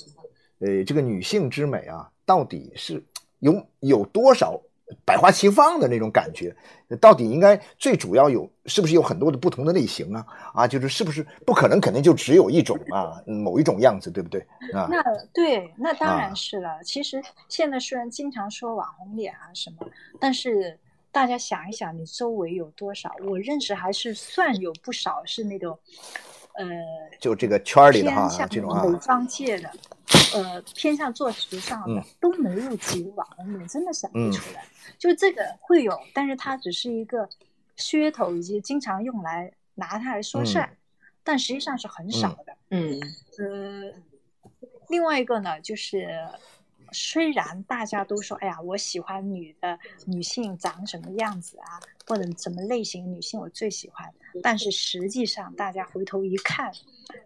[0.58, 3.02] 呃，这个女性之美啊，到底是
[3.38, 4.60] 有有多少
[5.04, 6.54] 百花齐放的那种感觉？
[7.00, 10.26] 到底应该最主要有是不是有很多的不同的类型啊？
[10.52, 14.40] 啊，就是是不是不可能肯定就只有一种啊，某一种样子，对不对
[14.74, 14.88] 啊？
[14.90, 15.00] 那
[15.32, 16.82] 对，那当啊然是了。
[16.82, 19.86] 其实现在虽然经常说网红脸啊什么，
[20.18, 20.76] 但是
[21.12, 23.14] 大家想一想，你周围有多少？
[23.24, 25.78] 我认识还是算有不少是那种，
[26.60, 26.66] 呃，
[27.18, 29.72] 就这个圈儿里的哈，偏向这种美啊，妆界的，
[30.34, 34.62] 呃，偏向做时尚的，嗯都没有几个网红脸，真的想不嗯出来。
[34.98, 37.26] 就这个会有，但是它只是一个
[37.78, 40.76] 噱头，以及经常用来拿它来说事儿，
[41.24, 42.54] 但实际上是很少的。
[42.70, 43.00] 嗯
[43.38, 43.92] 呃，
[44.88, 46.08] 另外一个呢，就是
[46.92, 54.08] 虽然大家都说，哎呀，我喜欢女的女性长什么样子啊，或者什么类型女性我最喜欢，
[54.42, 56.72] 但是实际上大家回头一看，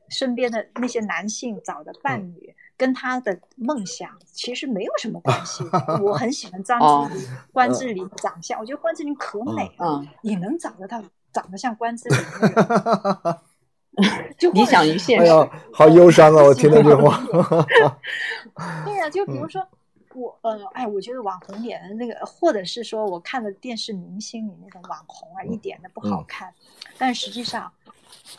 [0.09, 2.55] 身边的那些男性找的伴侣。
[2.77, 5.63] 跟他的梦想其实没有什么关系。
[6.03, 6.77] 我很喜欢张
[7.09, 10.05] 智霖、关之琳长相，我觉得关之琳可美了。
[10.23, 11.01] 你能找得到
[11.33, 12.55] 长得像关之琳的人？
[13.47, 13.54] 就
[14.53, 15.25] 理想于现实。
[15.25, 16.43] 哎呀，好忧伤啊！
[16.43, 17.21] 我听到这话。
[18.85, 19.67] 对呀，就比如说
[20.15, 26.53] 我，呃，哎，我觉得网红脸的那个，或者是说我看的电视明星里那种网红啊，一点都不好看。
[26.99, 27.73] 但实际上。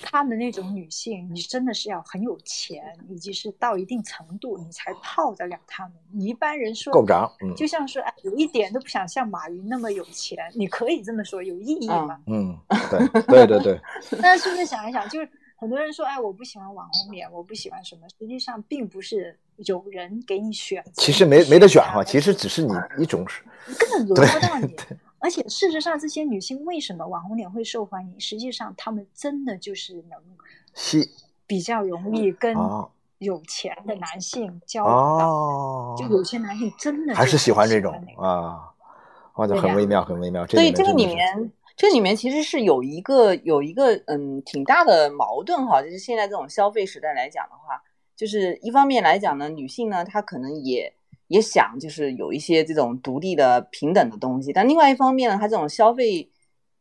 [0.01, 5.93] 他们那种女性，你真的是要很有钱，以及是到一定程度，你才泡得了他们。
[6.12, 12.20] 你一般人说够不着，就像是哎，有一点都不想像马云那么有钱，你可以这么说，有意义吗？
[12.26, 12.58] 嗯，
[12.89, 13.80] 对对对对。
[14.24, 20.84] 但是不是想一想，就是很多人说哎，我不喜欢网红脸，我不喜欢什么，实际上并不是有人给你选。
[20.93, 23.43] 其实没没得选哈，其实只是你一种是，
[23.80, 24.76] 根本轮不到你。
[25.20, 28.20] 而且事实上，这些女性为什么网红脸会受欢迎？
[28.20, 30.20] 实际上，她们真的就是能
[30.74, 31.10] 吸，
[31.47, 32.56] 比较容易跟
[33.18, 35.95] 有钱的男性交往到。
[35.97, 38.70] 就有些男性真的还是喜欢这种啊，
[39.36, 40.45] 哇，这很微妙，很微妙。
[40.45, 47.82] 所以这个里面，这里面其实是有一个有一个嗯挺大的矛盾哈，就是现在这种消费时代来讲的话，
[48.15, 50.93] 就是一方面来讲呢，女性呢她可能也。
[51.28, 56.30] 也想就是有一些这种独立的平等的东西，但另外一方面呢，她这种消费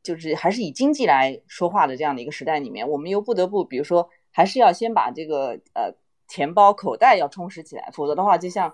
[0.03, 5.91] 就是还是以经济来说话的这样的一个时代里面，我们又不得不，比如说还是要先把这个呃
[6.29, 8.71] 钱包口袋要充实起来，否则的话，就像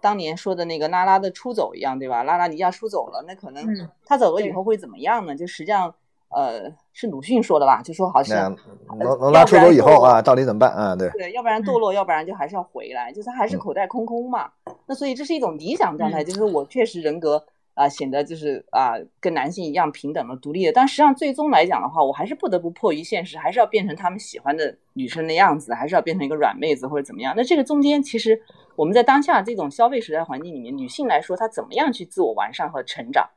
[0.00, 2.22] 当年说的那个拉拉的出走一样，对吧？
[2.22, 3.64] 拉拉尼亚出走了，那可能
[4.04, 5.34] 他走了以后会怎么样呢？
[5.34, 5.94] 就实际上。
[6.32, 7.82] 呃，是鲁迅说的吧？
[7.82, 8.56] 就说好像
[9.00, 10.94] 能能拉出走以后啊，到底怎么办啊？
[10.94, 14.48] 对对，要不然堕落，要不然就还是要回来，就是还是口袋空空嘛。
[14.86, 17.44] 那所以这是一种理想状态，就是我确实人格
[17.74, 20.72] 啊显得就是啊跟男性一样平等的、独立的。
[20.72, 27.34] 但实际上最终来讲的话，我还是不得不迫于现实，还是要变成他们喜欢的女生的样子，还是要变成一个软妹子或者怎么样。
[27.36, 28.40] 那这个中间其实
[28.76, 33.28] 我们在当下这种消费时代环境里面，女性来说她怎么样去自我完善和成长？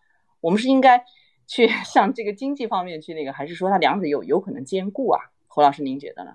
[0.41, 1.03] 我们是应该。
[1.45, 5.19] 去 向这个经济方面去那个，还是说它两者有有可能兼顾啊？
[5.47, 6.33] 侯老师，您觉得呢？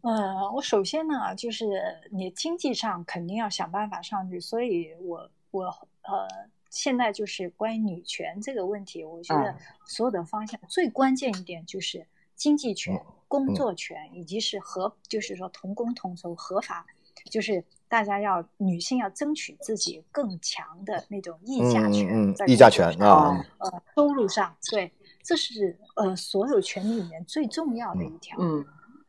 [0.00, 1.66] 呃，我首先呢，就是
[2.10, 5.64] 你经济上肯定要想办法上去，所以我我
[6.02, 6.28] 呃，
[6.70, 16.86] 现在就是关于女权这个问题，我觉得所有的方向最关键一点就是经济权、工作权，以及是合，就是说同工同酬、合法，
[17.30, 17.64] 就是。
[17.90, 24.92] 大家要女性要争取自己更强的那种议价权，议价权啊，呃，收入上，对，
[25.24, 28.38] 这是呃所有权利里面最重要的一条。
[28.40, 28.64] 嗯，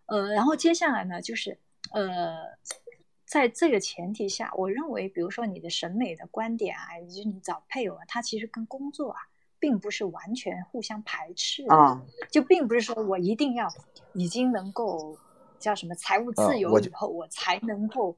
[0.08, 1.56] 呃，然后接下来呢，就是
[1.92, 2.38] 呃，
[3.32, 9.20] 在这个前提下，我认为，比如说你的审美的观点啊，以及你找配偶啊，它其实跟工作啊，
[9.58, 13.70] 并不是完全互相排斥啊，就并不是说我一定要
[14.12, 15.18] 已经能够
[15.60, 18.18] 叫什么财务自由以后，我才能够。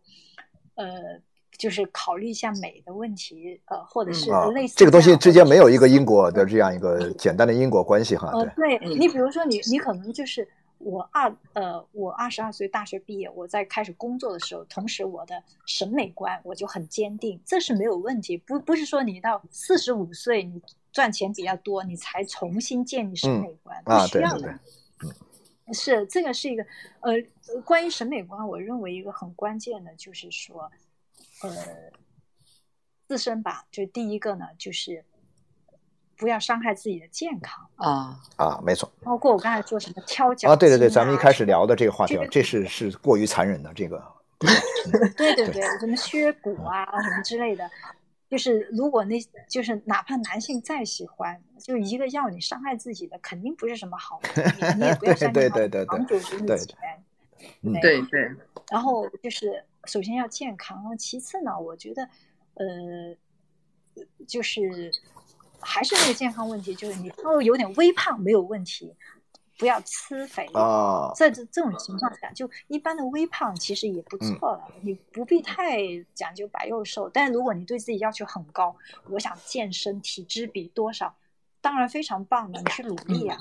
[0.76, 1.22] 呃，
[1.56, 8.32] 就是考虑一下美的问题，呃，或者是类似这个东西之间没有一个因果的这样一个简单的因果关系哈。
[8.34, 10.48] 呃，对你比如说你你可能就是
[10.84, 18.38] 我二呃我二十二岁大学毕业，我在开始工作的时候，同时我的审美观我就很坚定，这是没有问题。
[18.38, 20.62] 不不是说你到四十五岁你
[20.92, 24.60] 赚钱比较多，你才重新建立审美观，不需要的。
[25.72, 26.66] 是这个是一个
[27.00, 27.14] 呃，
[27.66, 30.70] 关于审美观，我认为一个很关键的就是说，
[31.42, 31.50] 呃，
[33.08, 35.06] 自身吧，就第一个呢，就是
[36.24, 38.90] 不要伤害自己的健康啊啊，没错。
[39.02, 44.02] 包括我刚才说什么挑脚啊，对对对，咱们一开始聊的这个话题，这是是过于残忍的这个。
[45.18, 47.70] 对对对，什么削骨啊，什么之类的。
[48.30, 49.20] 就是如果那，
[49.50, 54.74] 就是哪怕男性再喜欢，就一个要你伤害自己的，肯定不是什么好的。
[54.78, 55.50] 你也不要相信
[55.86, 57.82] 长久之女权。
[57.82, 58.32] 对对。
[58.72, 62.08] 然后就是首先要健康，其次呢，我觉得，
[62.54, 63.14] 呃，
[64.26, 64.90] 就是
[65.64, 68.96] 还是那个健康问题，就是你稍微有点微胖没有问题。
[69.56, 71.12] 不要吃肥啊！
[71.16, 74.68] 在这这种情况下，就一般的微胖其实也不错了。
[74.82, 75.78] 你不必太
[76.16, 78.76] 讲究白又瘦，但如果你对自己要求很高，
[79.10, 81.16] 我想健身体脂比多少，
[81.64, 83.38] 当然非常棒的，你去努力啊，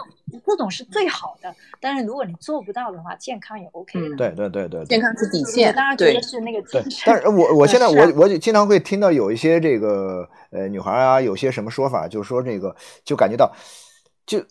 [0.46, 1.52] 这种是最好的。
[1.80, 4.16] 但是如果你做不到的话，健康也 OK 的。
[4.16, 5.74] 对对对对，健康是底线。
[5.74, 6.62] 当然觉得是那个。
[6.70, 13.52] 对，但是我我现在我我经常会听到有一些这个呃女孩啊，有些什么说法，就是说这个就感觉到
[14.24, 14.42] 就。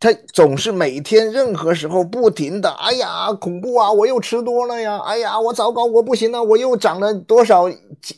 [0.00, 3.92] 他总是每天任何时候不停的，哎呀，恐怖啊！
[3.92, 4.98] 我又吃多了呀！
[5.04, 6.42] 哎呀，我糟糕，我不行了！
[6.42, 7.68] 我又长了多少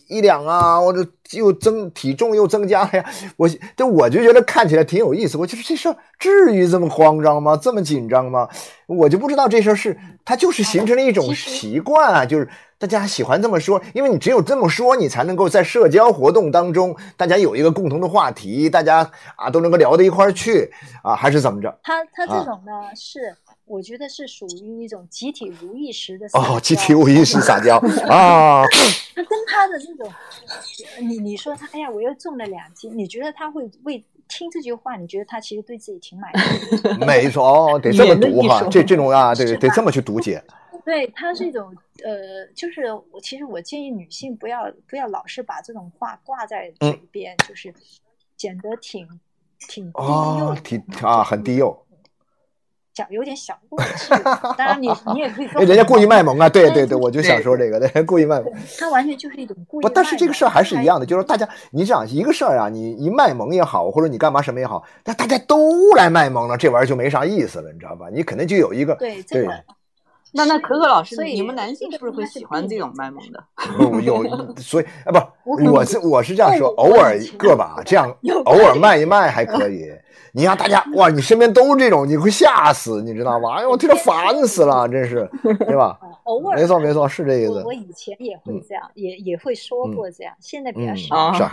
[0.07, 0.81] 一两啊？
[0.81, 3.05] 我这又增体重又增加了呀！
[3.37, 5.37] 我这我就觉得看起来挺有意思。
[5.37, 7.59] 我觉得这事儿至于这么慌张吗？
[7.61, 8.49] 这么紧张吗？
[8.87, 12.49] 我就不知道这事儿是他就是形成了一种习惯啊，就是
[12.83, 20.69] 大家喜欢这么说，因为你只有这么说，你才能够在社交活动当中，大家有一个共同的话题，大家啊都能够聊到一块儿去
[21.01, 21.79] 啊，还是怎么着？
[21.81, 27.77] 他他这种呢，是我觉得是属于一种集体无意识的哦，集体无意识撒娇
[28.11, 28.65] 啊。
[29.15, 30.13] 他跟他的那种，
[31.07, 34.97] 你你说他，哎呀，我又重了两斤，你觉得他会为听这句话？
[34.97, 36.99] 你觉得他其实对自己挺满意？
[37.07, 40.43] 没错，哦，得这么读哈，这这种啊， 得得这么去读解。
[40.85, 41.75] 对，它是一种
[42.05, 47.73] 呃，就是我其实我建议女性不要不要老是把这种话挂在嘴边，就是
[48.37, 49.09] 显得挺。
[49.69, 50.03] 挺低
[50.41, 51.87] 幼，挺啊，很低幼，
[52.95, 54.11] 小有点小过气。
[54.59, 58.53] 当然，你你也可以 说，人家故意卖萌啊，对对对，我就想说这个，人家，故意卖萌。
[58.77, 59.83] 他完全就是一种故意。
[59.83, 68.09] 不，但是这个事儿还是一样的，就是大家，你想一个事儿啊，你一卖萌也好，或者你干嘛什么也好，那大家都来卖萌了，这玩意儿就没啥意思了，你知道吧？
[68.13, 69.49] 你肯定就有一个对对。
[70.33, 73.45] 那那可可老师，你们男性是不是会喜欢这种卖萌的？
[74.03, 75.13] 有，所以啊，
[75.45, 78.11] 不，我是我是这样说，偶尔个把这样，
[78.45, 79.91] 偶尔卖一卖还可以。
[80.33, 83.57] 你让大家哇，你身边都是这种，你会吓死，你知道吗？
[83.57, 85.99] 哎呦，我听着烦死了，真是，对吧？
[86.25, 87.63] 偶尔，没错没错，是这意思。
[87.65, 91.35] 我以前也会这样，也也会说过这样，现在比较少。
[91.35, 91.45] 是，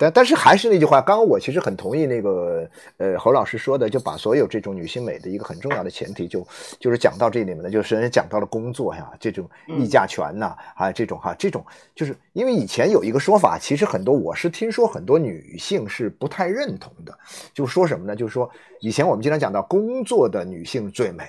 [0.00, 2.68] 但但是还是那句话，刚刚我其实很同意那个
[2.98, 6.46] 呃侯老师说的，就把所有这种女性美的一个很重要的前提，就
[6.80, 11.64] 就是讲到这里面呢，就是人讲到了工作呀，这种议价权呐，啊这种哈，这种
[11.94, 17.16] 就是因为以前有一个说法，其实很多我是听说很多女性是不太认同的，
[17.54, 18.16] 就说什么呢？
[18.18, 18.50] 就是说，
[18.80, 21.24] 以前我们经常讲到工作的女性最美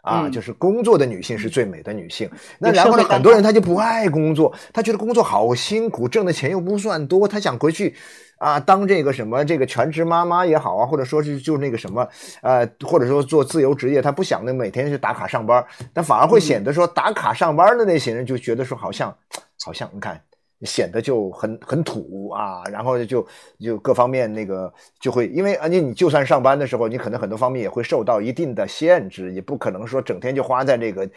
[0.00, 2.30] 啊，就是工作的女性是最美的女性。
[2.58, 7.94] 那然后呢，很多人他就不爱工作，他觉得工作好辛苦，挣的钱又不算多，他想回去
[8.38, 12.08] 啊当这个什么这个全职妈妈也好啊，或者说是就那个什么
[12.40, 15.62] 呃，或者说做自由职业，他不想那每天去打卡上班，
[15.92, 19.14] 但反而会显得说打卡上班的那些人就觉得说好像
[19.62, 20.18] 好像你看。
[20.62, 23.26] 显得就很很土啊，然后就
[23.60, 31.08] 就各方面那个就会，因为而且你就算上班的时候，你可能很多方面也会受到一定的限制，也不可能说整天就花在这个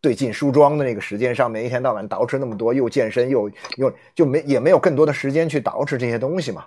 [0.00, 6.64] 对进梳妆的那个时间上面，一天到晚捯饬那么多，又健身又又就没也没有更多的时间去捯饬这些东西嘛。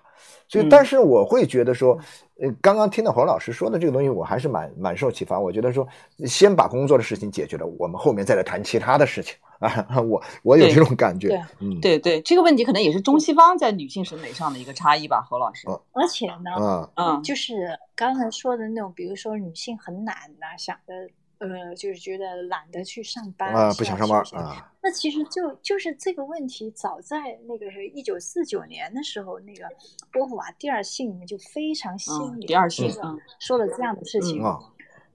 [0.50, 1.98] 所以，但是我会觉得说，
[2.42, 5.40] 呃，刚刚听到黄老师说的这个东西，我还是蛮蛮受启发。
[5.40, 5.88] 我觉得说，
[6.26, 9.88] 先把工作的事情解决了，我们后面再来谈其他的事情啊。
[10.02, 15.68] 我我有这种感觉，嗯，对对，这个问题可能也是中西方在女性审美上的一个差异吧，何老师。
[15.94, 20.94] 而且呢，嗯嗯，就是刚才说的那种，比如说女性很懒呐，想着。
[21.40, 24.74] 呃，就是觉得懒得去上班啊，不想上班啊。
[24.82, 29.66] 那其实就就是这个问题，早在那个是一九四九年的时候，那个
[30.12, 32.92] 波伏娃第二性里面就非常鲜明，第二性
[33.40, 34.44] 说了这样的事情。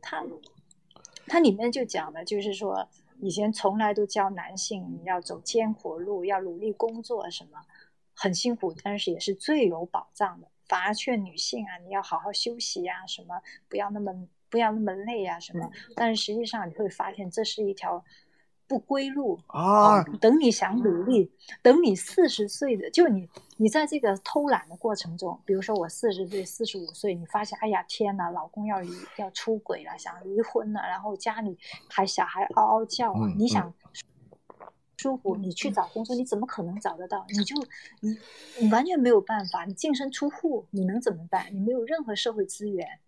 [0.01, 0.25] 他
[1.27, 2.89] 他里面就讲了，就是说
[3.21, 7.61] 以前从来都教男性要走艰苦路，要努力工作，什么
[8.15, 10.49] 很辛苦，但是也是最有保障的。
[10.67, 14.27] 反而劝女性啊，你要好好休息呀，什么不要那么。
[14.55, 15.69] 不要那么累啊，什么？
[15.97, 18.05] 但是实际上你会发现，这是一条
[18.69, 20.01] 不归路啊。
[20.21, 31.59] 等你想努力，等你四十岁的，就你，你在这个偷懒的过程中，比如说我四十岁、四十五岁，你发现，哎呀，天哪，老公要离要出轨了，想离婚了，然后家里
[31.91, 33.75] 还小孩嗷嗷叫，你想
[34.99, 37.27] 舒服，你去找工作，你怎么可能找得到？
[37.29, 37.57] 你就
[37.99, 38.17] 你
[38.61, 41.47] 你完全没有办法，你净身出户，你能怎么办？
[41.53, 43.01] 你没有任何社会资源。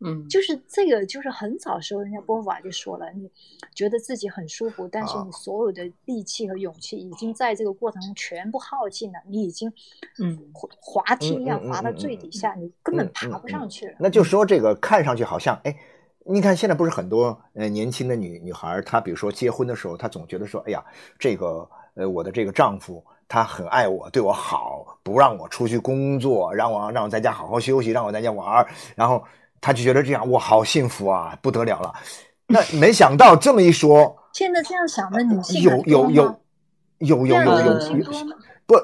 [0.00, 3.28] 嗯，就是这个，就是很早时候，人家波伏娃就说了，你
[3.74, 9.68] 觉得自己很舒服，但是你所有的力气和勇气已经在这个过程中全部耗尽了，你已经，
[10.22, 10.38] 嗯，
[10.80, 13.96] 滑梯一样滑到最底下，你根本爬不上去了。
[13.98, 15.76] 那就说这个看上去好像，哎，
[16.24, 20.84] 你看现在不是很多呃年轻的女女孩，她比如说结婚的时候，她总觉得说，哎呀，
[21.18, 29.24] 这个呃我的这个丈夫他很爱我，对我好，不让我出去工作，让我让我在家好好休息，让我在家玩，然后。
[29.60, 31.92] 他就觉得这样，我好幸福啊，不得了了。
[32.46, 36.40] 那没想到这么一说，现在这样想的女性有有有
[36.98, 38.04] 有有有有
[38.66, 38.74] 不？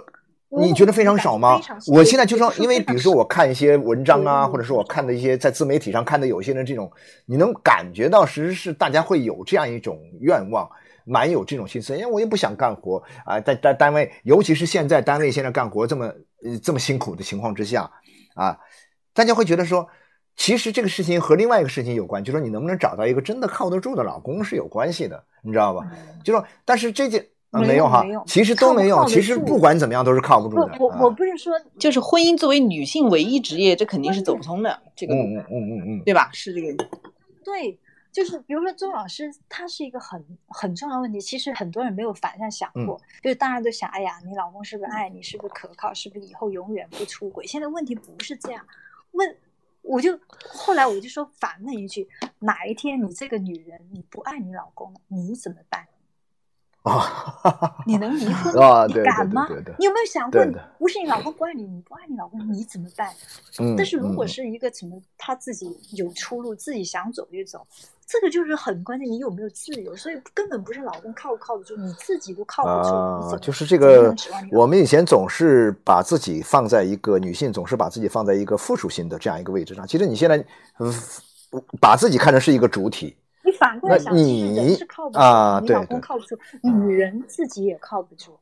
[0.57, 1.59] 你觉得非常少吗？
[1.89, 6.93] 我现在就说，因为比如说我看一些文章啊，或者说我看的一些在自媒体上看的有些人这种，
[7.27, 10.71] 你能感觉到，其实是大家会有这样一种愿望，
[11.05, 11.97] 蛮有这种心思。
[11.97, 16.13] 因为我也不想干活啊，在在单位，尤其是现在单位现在干活这么
[16.63, 17.91] 这么辛苦的情况之下
[18.37, 18.57] 啊，
[19.13, 19.89] 大家会觉得说。
[20.37, 25.87] 其实这个事情和另外一个事情有关，就是说你能不能找到一个真的靠得住的老公是有关系的，你知道吧？
[26.25, 27.27] 就说，但是这件。
[27.57, 29.05] 没有哈，其实都没有。
[29.07, 30.77] 其实不管怎么样都是靠不住的。
[30.81, 34.77] 我我不是说，就是婚姻作为女性唯一职业，这肯定是走不通的。
[34.97, 36.29] 这个，嗯嗯嗯嗯，对吧？
[36.33, 36.89] 是这个。
[37.45, 37.79] 对，
[38.11, 41.21] 就是比如说周老师，他是一个很很重要的问题。
[41.21, 45.23] 其实很多人没有反向想过，就是大家都想，哎呀，你老公是不是爱你？
[45.23, 45.95] 是不是可靠？
[45.95, 47.47] 是不是以后永远不出轨？
[47.47, 48.65] 现在问题不是这样。
[49.13, 49.37] 问，
[49.85, 50.19] 我就
[50.49, 52.09] 后来我就说反问一句：
[52.39, 55.87] 哪一天你这个女人你不爱你老公，你怎么办？
[56.85, 58.85] 啊，你能离婚啊？
[58.89, 59.49] 你敢吗？
[59.79, 60.45] 你有没有想过，
[60.79, 63.11] 不是你老公不爱你，你不爱你老公，你怎么办？
[63.77, 67.67] 但是如果是一个什么，他自己有出路，自己想走就走，
[68.07, 69.11] 这个就是很关键。
[69.11, 69.97] 你有没有自由？
[69.97, 72.95] 所以根本不是老公靠不靠得住，你自己都靠不住。
[72.95, 74.15] 啊，就是这个，
[74.53, 79.87] 我们以前总是把自己放在一个女性，总是把自己放在一个附属性的这样一个位置上。
[79.87, 80.37] 其实你现在，
[80.81, 80.93] 嗯，
[81.81, 83.17] 把自己看成是一个主体。
[83.55, 85.21] 你反过来想，其实人是靠不住，
[85.63, 88.37] 你老公靠不住，女人自己也靠不住。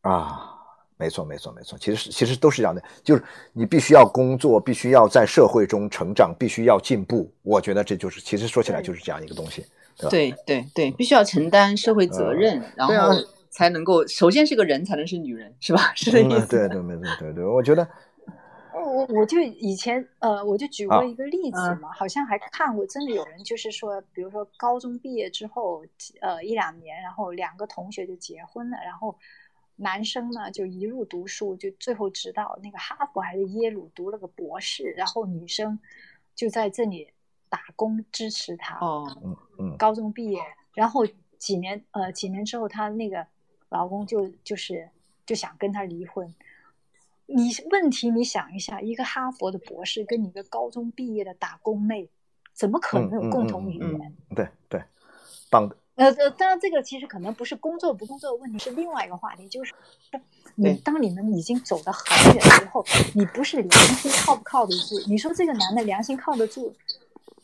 [0.00, 0.58] 啊，
[0.96, 1.78] 没错，没错，没错。
[1.78, 3.22] 其实其实都是这样的，就是
[3.52, 7.32] 你必须要工作，必须要在社会中成长，必须要进步。
[7.42, 9.64] 我觉得这就是，其实说起来就是这样一个东西，
[9.96, 10.10] 对吧？
[10.10, 13.14] 对对对，必须要承担社会责任，然后
[13.50, 15.92] 才能够，首先是个人，才能是女人，是吧？
[15.94, 16.46] 是这意思。
[16.48, 17.86] 对对，没错，对对，我觉得。
[18.94, 25.84] 我我就以前呃，我就举过一个例子嘛，好像还看过，真的有人就是说，比如说高中毕业之后，
[26.20, 29.18] 呃一两年，然后两个同学就结婚了，然后
[29.76, 35.78] 男生呢就一路读书，就最后直到那个哈佛还是耶鲁读了个博士，然后女生
[36.34, 37.08] 就在这里
[37.48, 38.78] 打工支持他。
[38.78, 39.76] 哦，嗯嗯。
[39.76, 40.38] 高中毕业，
[40.74, 41.04] 然后
[41.38, 43.26] 几年呃几年之后，她那个
[43.68, 44.88] 老公就就是
[45.26, 46.32] 就想跟她离婚。
[47.26, 52.10] 你问题，你想一下，一个哈佛的博士跟你一个高中毕业的打工妹，
[52.52, 54.14] 怎么可能有共同语言？
[54.34, 54.82] 对对，
[55.50, 55.76] 棒的。
[55.94, 59.72] 呃呃，当然这个其实可能不是工作不工作的问题，是另外一个话题，就是
[60.56, 65.08] 你当你们已经走得很远之后，你不是良心靠不靠得住？
[65.08, 66.74] 你说这个男的良心靠得住，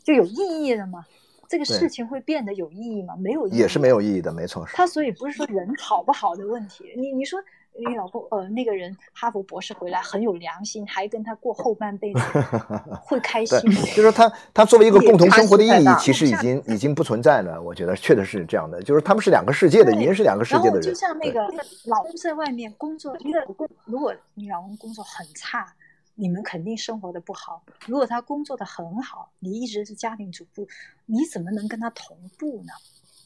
[0.03, 1.05] 就有意义了吗？
[1.47, 3.15] 这个事情会变得有意义吗？
[3.17, 4.65] 没有，意义，也是没有意义的，没错。
[4.73, 7.41] 他所以不是说人好不好的问题，你你说。
[7.77, 12.19] 你老公呃，那个人哈佛博士回来很有良心，还跟他过后半辈子，
[13.03, 13.59] 会开心。
[13.95, 17.61] 就是他他作为一个共同生活的意义，其实已经已经不存在了。
[17.61, 20.81] 我觉得确实是这样的，就是他们是两个世界的，已经是两个世界的人。
[20.81, 21.41] 就像那个
[21.85, 23.43] 老公在外面工作，一个
[23.85, 25.73] 如果你老公工作很差，
[26.15, 27.63] 你们肯定生活的不好。
[27.87, 30.67] 如果他工作的很好，你一直是家庭主妇，
[31.05, 32.73] 你怎么能跟他同步呢？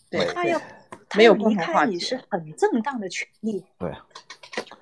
[0.08, 0.62] 对他要
[1.16, 3.64] 他要离开你是很正当的权利。
[3.80, 3.92] 对。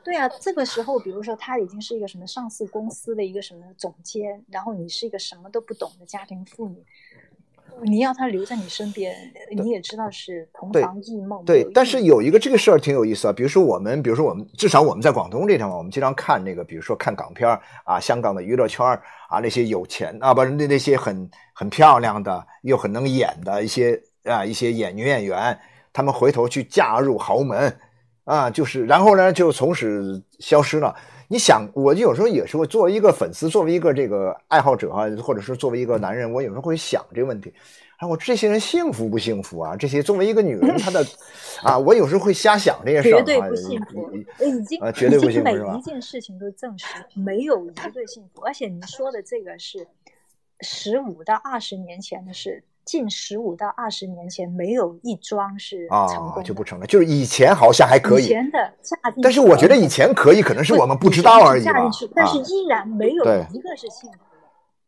[0.03, 6.84] 对啊，这个时候，比如说他已经是一个什么上市公司的一个什么总监，然后你是一个什么都不懂的家庭妇女，
[7.81, 9.15] 你要他留在你身边，
[9.49, 11.43] 你也知道是同床异梦。
[11.45, 17.49] 对，但是有一个这个事儿挺有意思啊，比如说我们，比如说我们，至少我们在广东这地方，我们经常看那个，比如说看港片
[17.86, 18.86] 啊，香港的娱乐圈
[19.29, 25.57] 啊，那些有钱啊，不是那那些很很漂亮的又很能演的一些啊一些演女演员，
[25.93, 27.73] 他们回头去嫁入豪门。
[28.25, 30.95] 啊，就是，然后呢，就从此消失了。
[31.27, 37.53] 你想，我就有时候也是会作为一个粉丝，作为一个这个爱好者啊，或者是作为一个男人，我有时候会想这个问题：，
[37.97, 39.75] 哎，我这些人幸福不幸福啊？
[39.75, 41.05] 这些作为一个女人， 她的
[41.63, 43.17] 啊，我有时候会瞎想这些事儿。
[43.17, 46.85] 绝对不幸福，已经啊，绝对不幸福每一件事情都证实
[47.15, 48.41] 没有一个幸福。
[48.43, 49.85] 而且你说的这个是
[50.61, 52.63] 十五到二十年前的事。
[52.86, 56.86] 近十五到二十年前，没有一桩是成功就不成了。
[56.86, 64.41] 就是以前好像还可以，以前的嫁进，但是我觉得以前可以，可能是我们不知道而已嫁进去，但是依然没有一个是幸福的。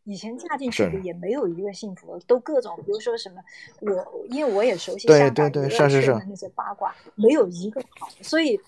[0.04, 3.42] 以前嫁进去的也没有一个幸福的，都各种，比如说什么，
[3.82, 8.60] 我因为我也熟悉香港娱乐圈的那些八卦，没有一个好的，所以。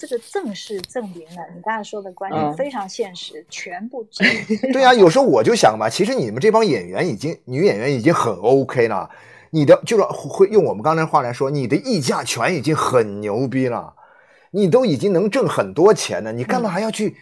[0.00, 4.02] 这个正式证明了你刚才说的观点非常现实，全部
[4.72, 9.10] 对啊，有时候我就想吧，其实你们这帮演员已经女演员已经很 OK 了，
[9.50, 13.94] 你的就是会用我们刚才话来说，你的议价权已经很牛逼了，
[14.52, 17.14] 你都已经能挣很多钱了，你干嘛还要去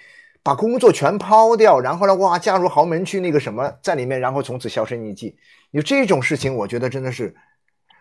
[0.45, 5.37] 把工作全抛掉，然后呢哇嫁入豪门去那个什么在里面，然后从此销声匿迹？
[5.73, 7.35] 有这种事情，我觉得真的是，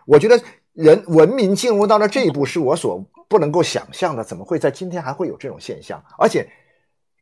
[0.06, 0.40] 我觉得
[0.78, 3.04] 人文明进入到了这一步，是我所。
[3.30, 6.02] 不能够想象的，怎么会在今天还会有这种现象？
[6.18, 6.48] 而且，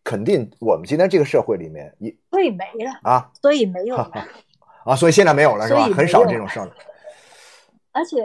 [0.03, 4.11] 肯定我们今天这个社会里面，也所以没了啊，所以没有了
[4.85, 5.81] 啊，所以现在没有了是吧？
[5.85, 6.75] 很少这种事儿了。
[7.91, 8.23] 而且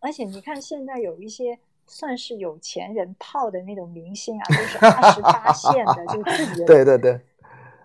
[0.00, 1.56] 而且，你看现在有一些
[1.86, 7.20] 算是有钱人泡的那种明星啊，都是二十八线的，就自己对对对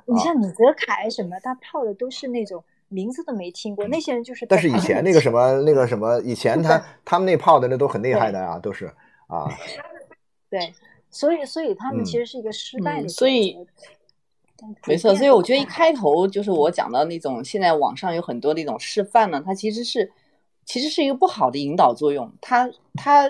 [0.06, 4.46] 你像李泽楷什么，他泡的都是那种名字都没听过，那些人就是。
[4.46, 8.86] 但是以前那个什么那个什么，以 前他他们那泡的那都很厉害的啊，都是
[9.28, 9.48] 啊。
[10.50, 10.74] 对，
[11.10, 13.08] 所以所以他们其实是一个失败的。
[13.10, 13.58] 所以。
[14.88, 20.10] 没错，所以我觉得一开头就是我讲到那种，现在网上有很多那种示范呢，它其实是
[20.64, 23.30] 其实是一个不好的引导作用，它它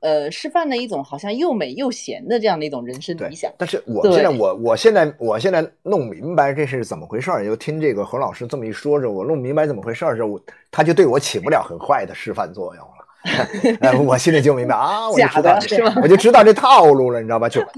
[0.00, 3.52] 呃示范了一种好像又美又闲的这样的一种人生理想。
[3.58, 10.40] 但是我现在我我现在我现在弄明白这是怎么回事儿，就听这个何老师这么一说着，我弄明白怎么回事儿之后，
[10.70, 12.97] 他就对我起不了很坏的示范作用了。
[13.80, 15.58] 哎，我心里就明白啊，我就知道，
[16.02, 17.48] 我就知道这套路了，你知道吧？
[17.48, 17.62] 就。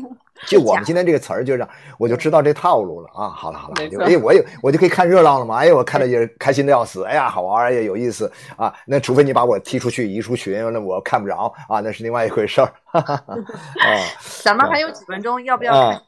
[0.46, 3.28] 就我们今天这个词儿，就这样，我就知道这套路了啊！
[3.28, 3.74] 好了好了，
[4.06, 5.56] 哎，我也我就可以看热闹了嘛！
[5.56, 7.04] 哎呀，我看着也开心的要死！
[7.04, 8.72] 哎呀，好玩儿也有意思啊！
[8.86, 12.72] 那除非你把我踢出去移出群，那我看不着啊，那是另外一回事儿。
[12.90, 13.22] 啊，
[14.42, 16.02] 咱们还有几分钟，要不要？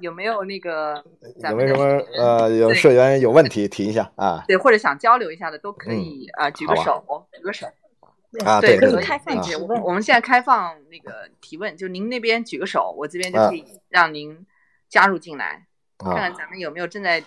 [0.00, 1.02] 有没有那个？
[1.48, 4.44] 有没有什么呃，有社员有问题提一下啊？
[4.46, 7.02] 对，或者想交流一下的都可以啊，举个手，
[7.32, 7.66] 举个手。
[8.46, 9.80] 啊，对，可以开放提问。
[9.82, 14.46] 我们现在开放那个提问，就您那边举个手，我这边就可以让您
[14.88, 15.66] 加入进来，
[15.98, 17.22] 看看咱们有没有正在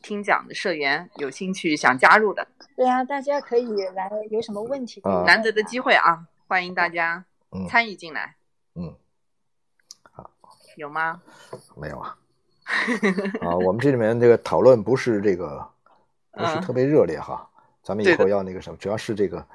[0.00, 2.48] 听讲的社员有兴趣想加入的。
[2.74, 5.02] 对啊，大家可以来，有什么问题？
[5.26, 7.22] 难得的机会啊，欢迎大家
[7.68, 8.36] 参与进来。
[8.74, 8.94] 嗯，
[10.10, 10.30] 好，
[10.76, 11.20] 有吗？
[11.76, 12.16] 没有啊。
[13.44, 15.68] 啊，我们这里面这个讨论不是这个，
[16.32, 17.46] 不是特别热烈哈。
[17.82, 19.46] 咱们以后要那个什么，主要是这个。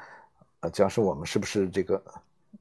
[0.64, 2.02] 呃，主要是我们是不是这个？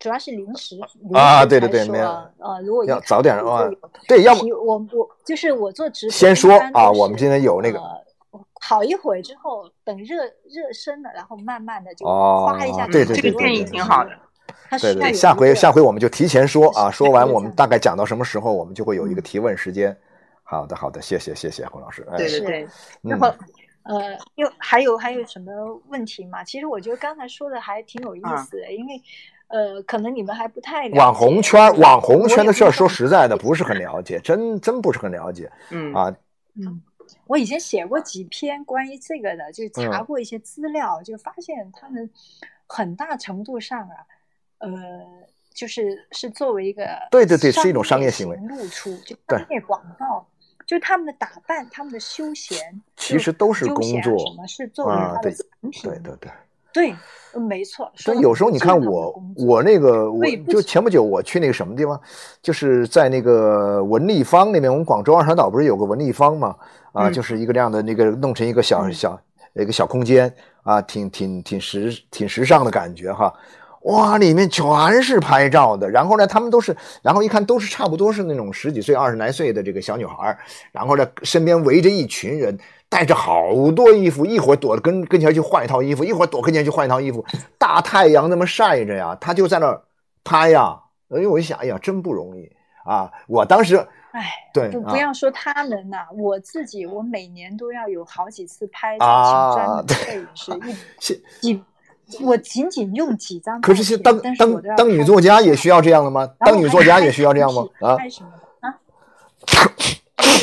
[0.01, 0.77] 主要是临时
[1.15, 3.71] 啊，对对对，没有呃，如果要早点啊，
[4.09, 7.81] 对，要不我我就是我做直播，先说啊，我们今天有那个，
[8.61, 14.11] 好一会儿之后，等热热身了，然后慢慢的就哗一下，对对对，这个建议挺好的。
[14.81, 19.97] 对对，下回下回我们就提前说啊，说完我们大概讲到什么时候，我们就会有一个提问时间。
[20.43, 22.05] 好的好的，谢谢谢谢洪老师。
[22.11, 22.69] 哎对对对，
[23.03, 23.33] 然后。
[23.85, 25.53] 呃，又还有还有什么
[25.89, 26.45] 问题吗？
[26.45, 29.03] 其实我觉得刚才说的还挺有意思的，因为
[29.49, 35.51] 呃，可能你们还不太了解网红圈，网红圈的事儿，说实在的，不是很了解，真真不是很了解。
[35.71, 36.17] 嗯啊，
[36.55, 36.83] 嗯，
[37.27, 42.09] 我以前写过几篇关于这个的，就查过一些资料，就发现他们
[42.67, 43.97] 很大程度上啊，
[44.59, 44.71] 呃，
[45.53, 50.27] 就是是作为一个对对对，是一种商业行为露出，就商业广告。
[50.73, 52.59] 就他们的打扮，他们的休闲，
[52.97, 54.19] 其实都是工作。
[54.19, 55.83] 什么是作为他的产品？
[55.83, 56.31] 对对对
[56.73, 57.93] 对，没错。
[57.95, 62.01] 所以有时候你看我，我那个，我就前不久我去那个什么地方，
[62.41, 64.73] 就是在那个文立方那边。
[64.73, 66.57] 我们广州二沙岛不是有个文立方吗？
[66.93, 69.21] 啊，就是一个这样的那个弄成一个小小
[69.53, 73.31] 一个小空间啊，挺挺挺时挺时尚的感觉哈。
[73.85, 80.39] 哇，里面全是拍照的，然后呢，他们都是，然后一看都是差不多是那种十几岁、二十来岁的这个小女孩
[80.71, 82.57] 然后呢，身边围着一群人，
[82.89, 87.25] 带着好多衣服，一会儿躲跟跟前去换一套衣服，一会儿躲跟前去换一套衣服，
[87.59, 89.83] 大太阳那么晒着呀，他就在那儿
[90.23, 90.79] 拍呀，
[91.09, 92.49] 哎，我一想，哎呀，真不容易
[92.85, 93.11] 啊！
[93.27, 93.77] 我当时，
[94.13, 100.71] 哎，对，不不要说他们呐，我自己，我每年都要有好几次拍照，请专门摄影
[101.01, 101.65] 师一 几。
[102.21, 106.29] 我仅仅用几张，可是当当当女作家也需要这样的吗？
[106.41, 107.65] 当女作家也需要这样吗？
[107.81, 107.97] 啊？
[108.61, 108.75] 啊？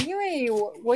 [0.07, 0.95] 因为我我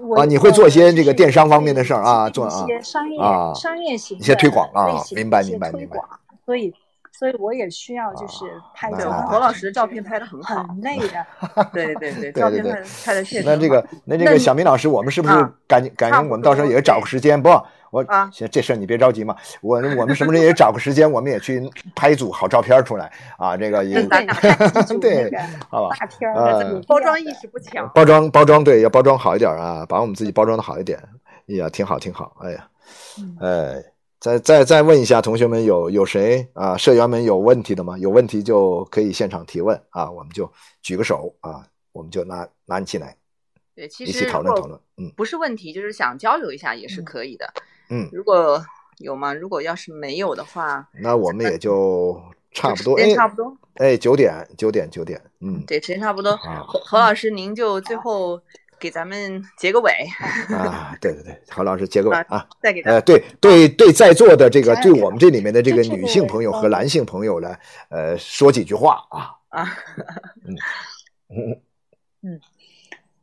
[0.00, 3.18] 我啊，你会做一些这个电商方面的事儿啊，做啊，一些商业
[3.54, 5.98] 商业型一些推广啊，明白明白明白。
[6.46, 6.72] 所以
[7.12, 8.44] 所以我也需要就是
[8.74, 9.10] 拍照。
[9.28, 11.66] 何老师的照片拍的很好，很 累的。
[11.74, 13.44] 对对对，照片拍拍的确实。
[13.44, 15.34] 那这个那这个小明老师，我们是不是
[15.66, 17.50] 赶紧赶紧，我们到时候也找个时间不？
[17.90, 19.36] 我啊，行，这事儿你别着急嘛。
[19.60, 23.56] 我我们什么时候也找个时间，我们也去拍一组好照片出来啊。
[23.56, 24.02] 这个也
[25.00, 25.30] 对，
[25.68, 25.96] 好吧？
[25.98, 27.90] 大片儿，包装意识不强。
[27.94, 30.98] 包装包装对，要包装好一点啊，把我们自己包装的好一点。
[31.48, 32.36] 哎呀，挺好挺好。
[32.40, 32.68] 哎呀，
[33.40, 33.82] 哎，
[34.20, 36.76] 再再再问一下同学们，有有谁啊？
[36.76, 37.96] 社员们有问题的吗？
[37.98, 40.50] 有问题就可以现场提问啊，我们就
[40.82, 43.16] 举个手啊，我们就拿拿你进来，
[43.74, 44.78] 对，其实一起讨论讨论。
[44.98, 47.46] 嗯，不是问题，就是想交流一下也是可以的。
[47.54, 47.62] 嗯，
[48.12, 48.64] 如果
[48.98, 49.32] 有吗？
[49.32, 52.20] 如果要是没有的话，那我们也就
[52.52, 53.56] 差不多，时间差不多。
[53.74, 55.22] 哎，九点，九点，九点。
[55.40, 56.36] 嗯，对，时间差不多。
[56.36, 58.40] 何何老师，您就最后
[58.78, 59.92] 给咱们结个尾。
[60.52, 62.44] 啊，对对对，何老师结个尾啊。
[62.60, 67.56] 再给呃，对对对，在座的这个对我们这里面的这个女性朋友和男性朋友呢，
[67.88, 69.30] 呃，说几句话啊。
[69.50, 69.64] 啊。
[70.44, 70.56] 嗯
[71.30, 71.60] 嗯
[72.22, 72.40] 嗯。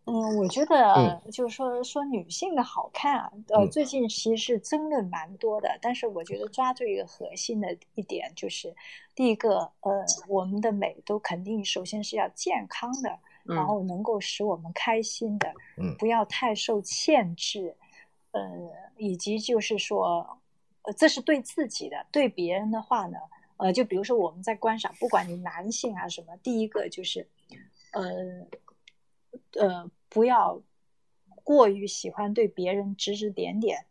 [0.07, 5.77] 嗯，我觉得就是说说女性的好看啊，呃，最近其实是争论蛮多的。
[5.81, 8.75] 但是我觉得抓住一个核心的一点，就是
[9.15, 15.95] 第一个，呃，我们的美都肯定首先是要健康的，然后能够使我们开心的，嗯。
[15.97, 17.75] 不要太受限制，
[18.29, 18.41] 呃，
[18.97, 20.39] 以及就是说，
[20.83, 23.17] 呃，这是对自己的，对别人的话呢，
[23.57, 27.27] 呃，就比如说我们在观赏，不管你男性啊什么，第一个就是，
[27.93, 28.03] 呃，
[29.59, 30.61] 呃，不要
[31.43, 33.85] 过于喜欢对别人指指点点，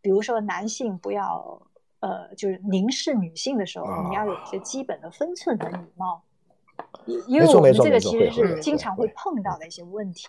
[0.00, 1.62] 比如说男性不要。
[2.00, 6.24] 呃，就是凝视女性的时候，啊你要有一些基本的分寸和礼貌，
[7.04, 10.26] 因因为我们这个其实是经常会会碰到的一些问题。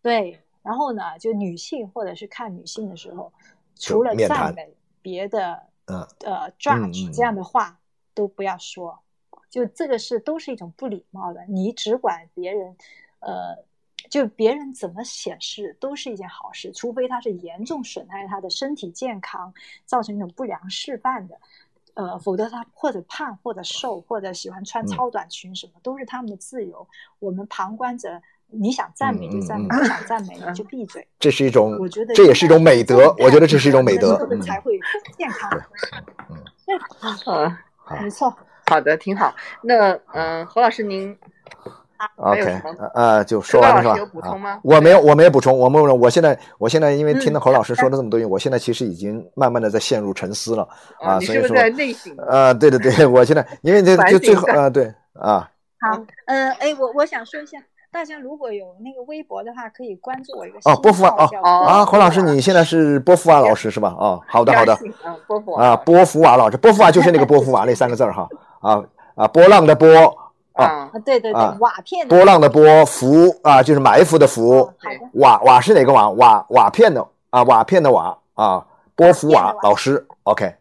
[0.00, 3.30] 对，然后呢，就女性或者是看女性的时候，
[3.74, 7.78] 除了赞美，别的呃呃嗯 judge 嗯这样的话
[8.14, 8.98] 都不要说，
[9.50, 11.44] 就这个是都是一种不礼貌的。
[11.50, 12.74] 你只管别人，
[13.20, 13.62] 呃，
[14.10, 19.52] 就别人怎么显示都是一件好事，除非他是严重损害他的身体健康，
[19.84, 21.36] 造成一种不良示范的。
[21.94, 26.84] 呃，否则他或者胖，或者瘦，或者喜欢穿嗯超短裙，什么、都是他们的自由。
[27.20, 31.06] 我们旁观者，你想赞美就赞美，不想赞美你 就闭嘴。
[31.20, 34.18] 这是一种我觉得这也是一种美德，我觉得这是一种美德。
[34.42, 34.76] 才会
[35.16, 35.48] 健康。
[36.66, 36.76] 对，
[37.26, 37.56] 嗯，
[38.02, 38.36] 没错。
[38.66, 39.32] 好的，挺好。
[39.62, 41.16] 那嗯、呃侯老师您
[42.16, 44.06] OK，什么呃呃，就说完了是吧周老师有？
[44.06, 45.56] 补充吗啊我没有，我没有补充。
[45.58, 50.68] 我没有我现在我现在因为听嗯了侯老师说了这么多，我现在其实已经慢慢的在陷入沉思了
[51.00, 52.14] 啊，所以说你是不是在内省？
[52.28, 55.48] 呃，对对对，我现在 因为这反就最后啊呃对啊，
[55.80, 57.58] 好，呃，哎，我我想说一下，
[57.92, 63.94] 大家如果有那个微博的话，可以关注我一个哦波伏娃哦啊，侯老师你现在是波伏娃老师是吧？
[63.98, 64.72] 哦，好的好的
[65.56, 68.28] 啊，波伏娃老师，波伏娃就是那个波伏娃那三个字儿哈
[68.60, 68.82] 啊
[69.14, 69.88] 啊，波浪的波
[70.54, 76.08] 啊，对对对，啊瓦片的波浪的波，伏啊就是埋伏的伏哦，好的，瓦瓦是哪个瓦？
[76.10, 78.64] 瓦瓦片的啊，瓦片的瓦啊，
[78.94, 80.54] 波伏瓦瓦老师，OK。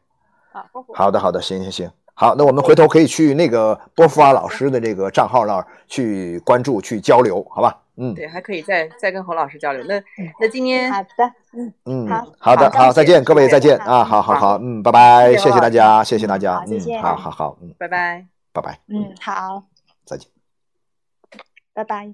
[0.51, 7.77] 啊，波伏好的，好的，行行行，好，那我们回头可以去那个波伏瓦老师的这个账号那儿去关注、去交流，好吧？
[7.95, 9.83] 嗯对，还可以再再跟侯老师交流。
[9.83, 10.01] 那
[10.39, 18.25] 那今天好的，嗯，嗯好，好的，好好，再见，各位再见啊，好好好好，嗯，拜拜，谢谢大家，谢谢大家嗯，见好好好，嗯，拜拜。
[18.51, 19.63] 拜拜，嗯，好，
[20.05, 20.29] 再见。
[21.73, 22.13] 拜拜。